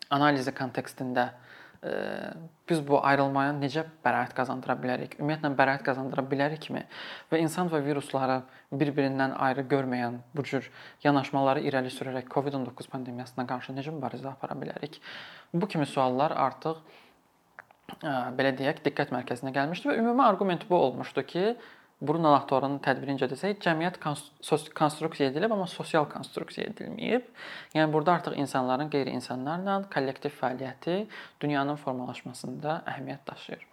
analizi 0.10 0.54
kontekstində 0.56 1.28
biz 2.70 2.82
bu 2.86 3.00
ayrılmaya 3.02 3.56
necə 3.58 3.84
bəraət 4.06 4.36
qazandıra 4.38 4.76
bilərik? 4.78 5.16
Ümumiyyətlə 5.18 5.50
bəraət 5.58 5.84
qazandıra 5.88 6.24
bilərikmi? 6.30 6.84
Və 7.32 7.40
insan 7.42 7.72
və 7.74 7.82
virusları 7.86 8.42
bir-birindən 8.78 9.34
ayrı 9.48 9.66
görməyən 9.72 10.20
bu 10.38 10.46
cür 10.46 10.70
yanaşmaları 11.04 11.66
irəli 11.66 11.90
sürərək 11.94 12.30
COVID-19 12.30 12.92
pandemiyasına 12.94 13.48
qarşı 13.50 13.74
necə 13.74 13.96
mübarizə 13.96 14.30
apara 14.30 14.58
bilərik? 14.62 15.00
Bu 15.54 15.68
kimi 15.68 15.90
suallar 15.90 16.38
artıq 16.38 16.84
belə 18.38 18.54
deyək, 18.58 18.86
diqqət 18.86 19.10
mərkəzinə 19.12 19.52
gəlmişdi 19.56 19.90
və 19.90 19.98
ümumi 20.00 20.24
arqument 20.24 20.70
bu 20.70 20.78
olmuşdu 20.78 21.26
ki, 21.34 21.46
Bruno 22.02 22.32
Latour'un 22.34 22.80
tədbirincə 22.82 23.28
desək, 23.30 23.60
cəmiyyət 23.62 24.00
konstruksiya 24.02 25.30
edilib, 25.30 25.52
amma 25.54 25.68
sosial 25.70 26.08
konstruksiya 26.10 26.72
edilməyib. 26.72 27.28
Yəni 27.76 27.94
burada 27.94 28.16
artıq 28.18 28.40
insanların 28.42 28.90
qeyri-insanlarla 28.90 29.84
kollektiv 29.94 30.34
fəaliyyəti 30.40 31.04
dünyanın 31.44 31.78
formalaşmasında 31.84 32.80
əhəmiyyət 32.90 33.28
daşıyır. 33.30 33.68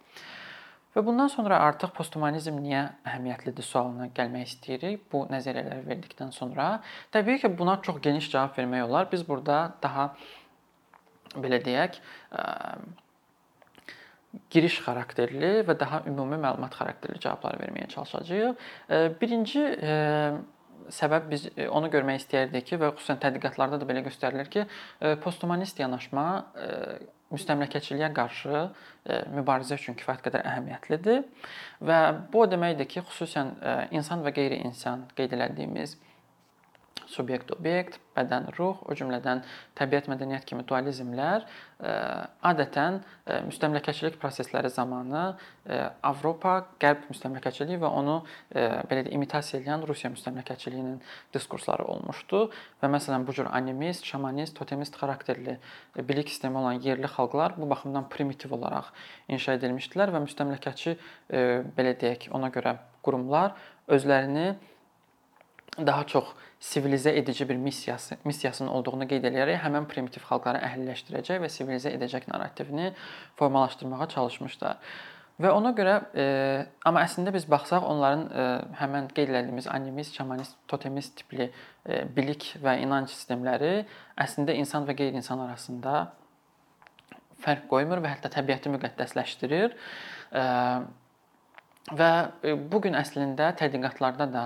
Və 0.93 1.05
bundan 1.05 1.29
sonra 1.29 1.59
artıq 1.65 1.91
posthumanizm 1.97 2.55
niyə 2.61 2.85
əhəmiyyətlidir 3.05 3.65
sualına 3.65 4.07
gəlmək 4.17 4.47
istəyirik. 4.49 5.03
Bu 5.11 5.25
nəzəriyyələri 5.29 5.85
verdikdən 5.85 6.33
sonra, 6.33 6.69
təbii 7.13 7.41
ki, 7.41 7.51
buna 7.57 7.77
çox 7.85 8.01
geniş 8.05 8.31
cavab 8.33 8.57
vermək 8.57 8.87
olar. 8.87 9.09
Biz 9.11 9.27
burada 9.27 9.59
daha 9.81 10.09
belə 11.37 11.61
deyək, 11.65 12.01
giriş 14.53 14.79
xarakterli 14.85 15.51
və 15.67 15.75
daha 15.79 16.03
ümumi 16.09 16.37
məlumat 16.41 16.75
xarakterli 16.77 17.19
cavablar 17.21 17.57
verməyə 17.61 17.89
çalışacağıq. 17.93 18.65
Birinci 19.21 19.63
səbəb 20.89 21.29
biz 21.29 21.47
onu 21.69 21.89
görmək 21.93 22.23
istəyirdik 22.23 22.67
ki, 22.69 22.79
və 22.81 22.91
xüsusən 22.97 23.21
tədqiqatlarda 23.21 23.79
da 23.81 23.87
belə 23.89 24.03
göstərilir 24.05 24.49
ki, 24.53 24.65
posthumanist 25.23 25.81
yanaşma 25.81 26.25
müstəmləkəçiliyə 27.29 28.09
qarşı 28.17 28.63
mübarizə 29.35 29.77
üçün 29.77 29.97
kifayət 29.97 30.23
qədər 30.25 30.45
əhəmiyyətlidir 30.49 31.25
və 31.85 31.99
bu 32.33 32.41
o 32.41 32.47
deməkdir 32.49 32.89
ki, 32.89 33.03
xüsusən 33.09 33.53
insan 33.97 34.25
və 34.25 34.33
qeyri-insan 34.37 35.05
qeyd 35.17 35.37
etdiyimiz 35.37 35.97
subyekt 37.09 37.51
obyekt, 37.55 37.97
bədən 38.15 38.49
ruh, 38.57 38.77
o 38.85 38.95
cümlədən 38.97 39.41
təbiət 39.77 40.09
mədəniyyət 40.11 40.45
kimi 40.49 40.65
dualizmlər 40.67 41.45
adətən 41.79 42.99
müstəmləkəçilik 43.47 44.17
prosesləri 44.19 44.69
zamanı 44.73 45.23
Avropa 46.05 46.55
qərb 46.81 47.07
müstəmləkəçiliyi 47.09 47.79
və 47.79 47.91
onu 48.01 48.17
belə 48.51 49.05
də 49.07 49.13
imitasiya 49.15 49.61
edən 49.61 49.85
Rusiya 49.87 50.11
müstəmləkəçiliyinin 50.13 50.97
diskursları 51.33 51.85
olmuşdu. 51.93 52.43
Və 52.83 52.91
məsələn 52.91 53.25
bu 53.27 53.35
cür 53.37 53.47
animist, 53.47 54.05
şamanist, 54.09 54.57
totemist 54.59 54.97
xarakterli 54.99 55.57
bilik 55.97 56.29
sistemi 56.29 56.59
olan 56.59 56.81
yerli 56.83 57.07
xalqlar 57.07 57.55
bu 57.57 57.69
baxımdan 57.69 58.09
primitiv 58.11 58.53
olaraq 58.59 58.91
inşa 59.31 59.55
edilmişdilər 59.59 60.11
və 60.15 60.25
müstəmləkəçi 60.27 60.97
belə 61.77 61.95
deyək, 62.01 62.29
ona 62.35 62.51
görə 62.51 62.75
qurumlar 63.05 63.55
özlərini 63.87 64.57
daha 65.87 66.03
çox 66.07 66.33
sivilizə 66.59 67.13
edici 67.15 67.49
bir 67.49 67.55
missiyası, 67.55 68.17
missiyasının 68.25 68.69
olduğunu 68.69 69.07
qeyd 69.07 69.29
edərək 69.29 69.61
həmin 69.63 69.87
primitiv 69.91 70.25
xalqları 70.27 70.59
əhəlləşdirəcək 70.67 71.39
və 71.43 71.49
sivilizə 71.51 71.93
edəcək 71.95 72.27
narrativini 72.31 72.91
formalaşdırmağa 73.39 74.09
çalışmışlar. 74.15 74.81
Və 75.39 75.51
ona 75.55 75.71
görə 75.71 75.93
e, 76.19 76.23
amma 76.83 77.05
əslində 77.07 77.31
biz 77.31 77.45
baxsaq 77.47 77.85
onların 77.87 78.23
e, 78.27 78.47
həmin 78.81 79.07
qeyd 79.15 79.31
etdiyimiz 79.31 79.69
animist, 79.71 80.17
şamanist, 80.19 80.57
totemist 80.67 81.15
tipli 81.21 81.47
e, 81.47 82.01
bilik 82.15 82.49
və 82.59 82.75
inanc 82.83 83.07
sistemləri 83.13 83.85
əslində 84.19 84.57
insan 84.59 84.83
və 84.89 84.97
qeyri-insan 84.99 85.39
arasında 85.45 86.09
fərq 87.39 87.69
qoymur 87.71 88.03
və 88.03 88.11
hətta 88.17 88.33
təbiəti 88.35 88.73
müqəddəsləşdirir. 88.75 89.77
E, 90.35 90.43
və 91.95 92.11
e, 92.43 92.57
bu 92.59 92.83
gün 92.83 92.99
əslində 92.99 93.53
tədqiqatlarda 93.63 94.27
da 94.35 94.45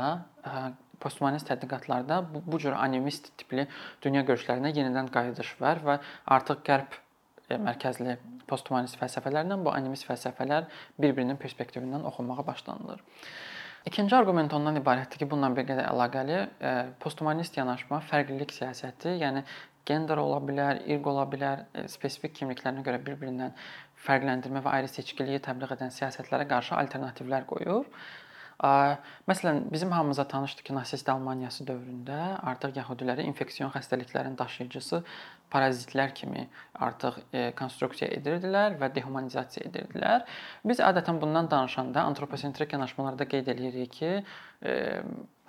posthumanist 1.03 1.49
tədqiqatlarda 1.51 2.19
bu, 2.33 2.43
bu 2.47 2.59
cür 2.63 2.77
animist 2.79 3.31
tipli 3.39 3.67
dünya 4.05 4.23
görüşlərinə 4.27 4.73
yenidən 4.73 5.11
qayıdış 5.13 5.55
var 5.61 5.83
və 5.85 5.99
artıq 6.37 6.63
qərb 6.67 6.99
e, 7.49 7.57
mərkəzli 7.69 8.17
posthumanist 8.49 8.99
fəlsəfələrlə 9.01 9.59
bu 9.63 9.73
animist 9.73 10.07
fəlsəfələr 10.09 10.69
bir-birinin 10.99 11.39
perspektivindən 11.41 12.07
oxunmağa 12.11 12.47
başlanılır. 12.47 13.03
İkinci 13.85 14.15
arqument 14.15 14.53
ondan 14.55 14.79
ibarətdir 14.79 15.19
ki, 15.19 15.27
bununla 15.27 15.49
bir 15.57 15.65
qədər 15.67 15.89
əlaqəli 15.89 16.35
e, 16.39 16.73
posthumanist 17.03 17.57
yanaşma 17.59 17.99
fərqlilik 18.07 18.53
siyasəti, 18.55 19.17
yəni 19.19 19.43
gender 19.89 20.21
ola 20.21 20.37
bilər, 20.39 20.79
irq 20.87 21.09
ola 21.11 21.25
bilər, 21.27 21.65
e, 21.75 21.83
spesifik 21.91 22.37
kimliklərinə 22.37 22.85
görə 22.85 23.01
bir-birindən 23.03 23.51
fərqləndirmə 24.05 24.63
və 24.63 24.77
ayrı 24.77 24.91
seçkiliyi 24.91 25.41
təbliğ 25.43 25.75
edən 25.75 25.91
siyasətlərə 25.97 26.47
qarşı 26.47 26.77
alternativlər 26.79 27.47
qoyur. 27.49 27.89
Məsələn, 28.61 29.63
bizim 29.71 29.91
hamımıza 29.91 30.27
tanışdır 30.27 30.63
ki, 30.63 30.75
nasist 30.75 31.09
Almaniyası 31.09 31.65
dövründə 31.67 32.19
artıq 32.41 32.77
yəhudiləri 32.77 33.25
infeksion 33.27 33.71
xəstəliklərin 33.73 34.37
daşıyıcısı 34.37 35.03
parazitlər 35.53 36.13
kimi 36.15 36.47
artıq 36.73 37.19
e, 37.33 37.51
konstruksiya 37.57 38.09
edirdilər 38.17 38.77
və 38.81 38.89
dehumanizasiya 38.95 39.67
edirdilər. 39.69 40.25
Biz 40.65 40.81
adətən 40.85 41.21
bundan 41.21 41.49
danışanda 41.51 42.05
antroposentrik 42.09 42.73
yanaşmalarda 42.73 43.27
qeyd 43.29 43.51
eləyirik 43.53 43.93
ki, 43.99 44.13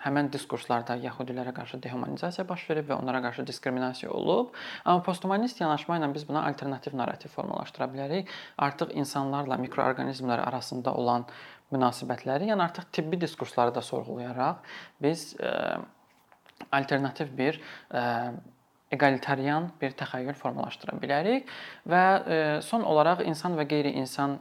həmin 0.04 0.28
diskurslarda 0.32 0.96
yəhudilərə 1.00 1.54
qarşı 1.56 1.80
dehumanizasiya 1.84 2.44
baş 2.48 2.66
verib 2.70 2.90
və 2.90 2.98
onlara 2.98 3.22
qarşı 3.24 3.46
diskriminasiya 3.48 4.12
olub. 4.12 4.52
Amma 4.84 5.02
posthumanist 5.06 5.60
yanaşma 5.62 5.98
ilə 6.00 6.10
biz 6.14 6.28
buna 6.28 6.44
alternativ 6.48 6.96
narrativ 6.98 7.32
formalaşdıra 7.32 7.88
bilərik. 7.94 8.32
Artıq 8.58 8.92
insanlarla 9.00 9.58
mikroorqanizmlər 9.64 10.44
arasında 10.44 10.94
olan 10.94 11.28
münasibətləri, 11.72 12.50
yəni 12.52 12.62
artıq 12.68 12.90
tibbi 12.92 13.20
diskursları 13.20 13.74
da 13.74 13.82
sorğulayaraq 13.82 14.74
biz 15.02 15.32
ə, 15.38 15.50
e, 15.50 16.66
alternativ 16.76 17.32
bir 17.38 17.58
ə, 17.58 18.02
e, 18.02 18.02
egalitarian 18.94 19.70
bir 19.80 19.96
təxəyyül 19.98 20.36
formalaşdıra 20.38 20.98
bilərik 21.02 21.48
və 21.90 22.02
ə, 22.04 22.20
e, 22.36 22.42
son 22.66 22.84
olaraq 22.86 23.24
insan 23.26 23.56
və 23.58 23.66
qeyri-insan 23.70 24.38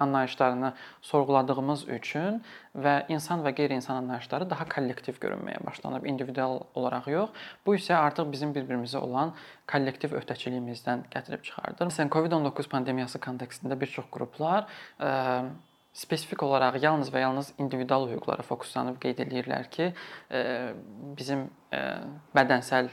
anlayışlarını 0.00 0.72
sorğuladığımız 1.10 1.86
üçün 1.96 2.40
və 2.74 2.94
insan 3.12 3.44
və 3.46 3.54
qeyri-insan 3.56 4.02
anlayışları 4.02 4.50
daha 4.50 4.66
kollektiv 4.68 5.20
görünməyə 5.22 5.62
başlanıb, 5.66 6.06
individual 6.10 6.60
olaraq 6.74 7.10
yox. 7.10 7.32
Bu 7.66 7.76
isə 7.78 7.96
artıq 7.98 8.30
bizim 8.32 8.54
bir-birimizə 8.54 8.98
olan 8.98 9.34
kollektiv 9.70 10.14
öhdəçiliyimizdən 10.20 11.08
gətirib 11.14 11.42
çıxardır. 11.46 11.90
Məsələn, 11.90 12.12
COVID-19 12.14 12.70
pandemiyası 12.70 13.20
kontekstində 13.22 13.80
bir 13.80 13.92
çox 13.92 14.08
qruplar 14.12 14.66
ə, 15.00 15.44
spesifik 15.92 16.42
olaraq 16.46 16.78
yalnız 16.82 17.10
və 17.12 17.24
yalnız 17.24 17.52
individual 17.58 18.08
hüquqlara 18.10 18.46
fokuslanıb 18.46 19.00
qeyd 19.02 19.24
eləyirlər 19.26 19.70
ki, 19.74 19.90
bizim 21.18 21.48
bədənsəl 22.36 22.90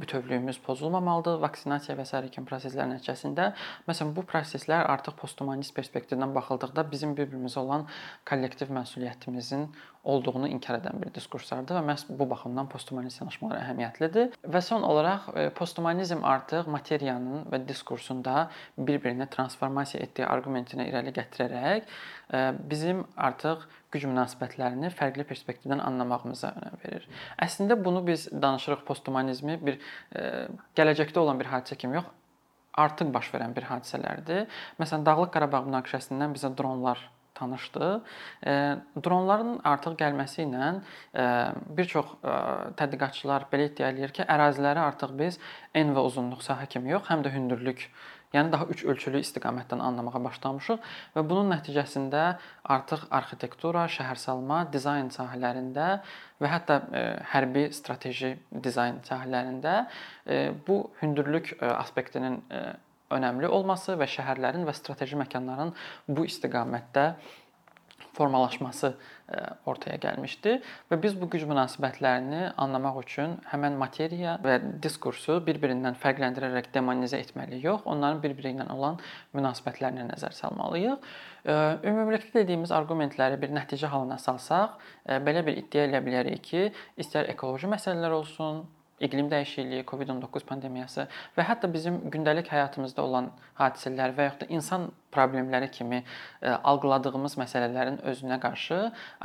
bütövlüyümüz 0.00 0.58
pozulmamalıdır. 0.66 1.40
Vaksinasiya 1.42 1.96
və 1.98 2.06
sair 2.08 2.28
kimi 2.34 2.48
proseslər 2.48 2.88
nəticəsində 2.90 3.50
məsələn 3.88 4.14
bu 4.16 4.24
proseslər 4.28 4.86
artıq 4.92 5.16
posthumanist 5.20 5.74
perspektivdən 5.76 6.34
baxıldıqda 6.36 6.86
bizim 6.90 7.14
bir-birimizə 7.18 7.62
olan 7.62 7.86
kollektiv 8.28 8.72
məsuliyyətimizin 8.78 9.68
olduğunu 10.06 10.48
inkar 10.48 10.78
edən 10.78 11.00
bir 11.02 11.12
diskurslardır 11.14 11.80
və 11.80 11.82
məhz 11.90 12.06
bu 12.08 12.28
baxımdan 12.30 12.68
posthumanist 12.70 13.20
yanaşmalar 13.20 13.58
əhəmiyyətlidir. 13.64 14.36
Və 14.46 14.62
son 14.62 14.86
olaraq 14.86 15.30
posthumanizm 15.58 16.22
artıq 16.24 16.70
materiyanın 16.70 17.46
və 17.52 17.62
diskursunda 17.68 18.48
bir-birinə 18.78 19.26
transformasiya 19.32 20.04
etdiyi 20.06 20.28
arqumentini 20.30 20.86
irəli 20.90 21.14
gətirərək 21.16 21.90
bizim 22.70 23.04
artıq 23.16 23.66
güc 23.94 24.06
münasibətlərini 24.10 24.90
fərqli 24.94 25.26
perspektivdən 25.26 25.82
anlamağımıza 25.82 26.52
önəm 26.58 26.78
verir. 26.84 27.08
Əslində 27.42 27.78
bunu 27.82 28.02
biz 28.06 28.28
danışırıq 28.30 28.86
posthumanizmi 28.86 29.58
bir 29.66 29.80
gələcəkdə 30.78 31.22
olan 31.22 31.38
bir 31.42 31.50
hadisə 31.50 31.78
kimi 31.78 31.98
yox, 32.00 32.08
artıq 32.76 33.12
baş 33.14 33.30
verən 33.32 33.54
bir 33.56 33.64
hadisələrdir. 33.70 34.46
Məsələn, 34.80 35.06
Dağlıq 35.06 35.30
Qarabağ 35.32 35.62
münaqişəsindən 35.68 36.34
bizə 36.36 36.50
dronlar 36.58 37.00
tanışdı. 37.36 37.90
Dronların 39.04 39.60
artıq 39.68 39.96
gəlməsi 40.00 40.44
ilə 40.46 40.72
bir 41.78 41.88
çox 41.92 42.16
tədqiqatçılar 42.80 43.48
belə 43.52 43.70
iddia 43.70 43.92
edir 43.94 44.14
ki, 44.16 44.26
əraziləri 44.26 44.82
artıq 44.82 45.14
biz 45.20 45.40
en 45.74 45.94
və 45.96 46.04
uzunluq 46.10 46.44
sahə 46.46 46.68
kimi 46.72 46.94
yox, 46.96 47.08
həm 47.12 47.24
də 47.26 47.34
hündürlük 47.36 47.88
Yəni 48.34 48.50
daha 48.52 48.66
üç 48.72 48.82
ölçülü 48.84 49.20
istiqamətdən 49.22 49.80
anlamağa 49.80 50.20
başlamışıq 50.24 50.88
və 51.14 51.22
bunun 51.30 51.52
nəticəsində 51.54 52.24
artıq 52.74 53.06
arxitektura, 53.18 53.86
şəhərsalma, 53.96 54.64
dizayn 54.72 55.12
sahələrində 55.14 56.00
və 56.42 56.50
hətta 56.50 56.80
hərbi 57.32 57.68
strateji 57.76 58.34
dizayn 58.50 58.98
sahələrində 59.06 59.86
bu 60.66 60.82
hündürlük 61.00 61.54
aspektinin 61.62 62.42
önəmli 63.14 63.48
olması 63.48 63.96
və 64.00 64.08
şəhərlərin 64.10 64.66
və 64.66 64.74
strateji 64.76 65.18
məkanların 65.20 65.74
bu 66.08 66.26
istiqamətdə 66.26 67.10
formalaşması 68.16 68.94
e, 69.28 69.40
ortaya 69.68 69.96
gəlmişdi 70.00 70.54
və 70.90 70.98
biz 71.02 71.16
bu 71.20 71.28
güc 71.32 71.44
münasibətlərini 71.48 72.52
anlamaq 72.62 73.00
üçün 73.02 73.36
həmin 73.50 73.76
materiya 73.80 74.36
və 74.44 74.56
diskursu 74.82 75.38
bir-birindən 75.46 75.98
fərqləndirərək 76.00 76.70
demonizə 76.74 77.20
etməliyik, 77.24 77.64
yox, 77.66 77.84
onların 77.84 78.22
bir-biri 78.24 78.54
ilə 78.54 78.68
olan 78.72 79.00
münasibətlərinə 79.36 80.08
nəzər 80.12 80.36
salmalıyıq. 80.38 81.10
E, 81.44 81.58
ümumilikdə 81.90 82.40
dediyimiz 82.40 82.72
arqumentləri 82.76 83.40
bir 83.42 83.52
nəticə 83.56 83.92
halına 83.92 84.18
salsaq, 84.22 84.80
e, 85.04 85.20
belə 85.26 85.44
bir 85.46 85.60
iddia 85.60 85.86
edə 85.90 86.02
bilərik 86.04 86.44
ki, 86.48 86.64
istər 87.02 87.28
ekoloji 87.32 87.70
məsələlər 87.72 88.16
olsun, 88.16 88.64
iqlim 89.00 89.30
dəyişikliyi, 89.30 89.84
COVID-19 89.90 90.46
pandemiyası 90.48 91.06
və 91.36 91.44
hətta 91.48 91.72
bizim 91.72 91.98
gündəlik 92.12 92.48
həyatımızda 92.52 93.02
olan 93.02 93.30
hadisələr 93.60 94.14
və 94.16 94.30
yaxud 94.30 94.46
da 94.46 94.54
insan 94.58 94.88
problemləri 95.16 95.70
kimi 95.72 96.02
e, 96.02 96.50
algıladığımız 96.52 97.38
məsələlərin 97.40 98.02
özünə 98.12 98.40
qarşı 98.42 98.80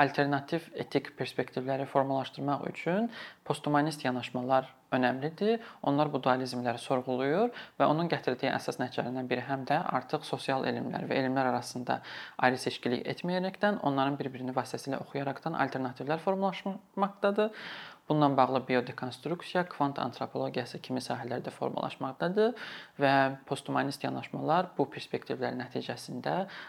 alternativ 0.05 0.71
etik 0.85 1.13
perspektivləri 1.19 1.85
formalaşdırmaq 1.93 2.69
üçün 2.71 3.09
posthumanist 3.45 4.05
yanaşmalar 4.05 4.71
önəmlidir. 4.95 5.59
Onlar 5.87 6.11
bu 6.13 6.19
dualizmləri 6.23 6.79
sorğuluyur 6.81 7.51
və 7.79 7.87
onun 7.87 8.09
gətirdiyi 8.11 8.51
əsas 8.53 8.79
nəticələrindən 8.81 9.29
biri 9.29 9.45
həm 9.47 9.63
də 9.69 9.79
artıq 9.99 10.25
sosial 10.27 10.67
elmlər 10.67 11.07
və 11.09 11.19
elmlər 11.21 11.51
arasında 11.53 12.01
ayrı 12.37 12.59
seçkilik 12.65 13.05
etməyərəkdən, 13.15 13.79
onların 13.87 14.19
bir-birini 14.19 14.55
vasitəsilə 14.55 14.99
oxuyaraqdan 15.05 15.57
alternativlər 15.65 16.23
formalaşmaqdadır. 16.25 17.55
Bununla 18.09 18.37
bağlı 18.37 18.67
biodekonstruksiya, 18.67 19.61
kvant 19.71 19.99
antropologiyası 19.99 20.81
kimi 20.83 20.99
sahələrdə 20.99 21.51
formalaşmaqdadır 21.55 22.57
və 22.99 23.11
posthumanist 23.47 24.03
yanaşmalar 24.03 24.73
bu 24.75 24.83
perspektivlər 24.91 25.55
nəticəsində 25.55 25.80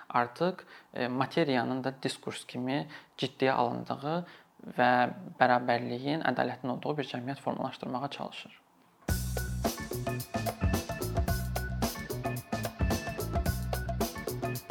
artıq 0.09 0.64
e, 0.94 1.09
materiyanın 1.09 1.85
da 1.85 1.94
diskurs 2.03 2.44
kimi 2.46 2.87
ciddiyə 3.18 3.53
alındığı 3.53 4.16
və 4.79 4.92
bərabərliyin, 5.40 6.22
ədalətin 6.33 6.75
olduğu 6.77 6.96
bir 7.03 7.11
cəmiyyət 7.14 7.42
formalaşdırmağa 7.42 8.11
çalışır. 8.18 8.59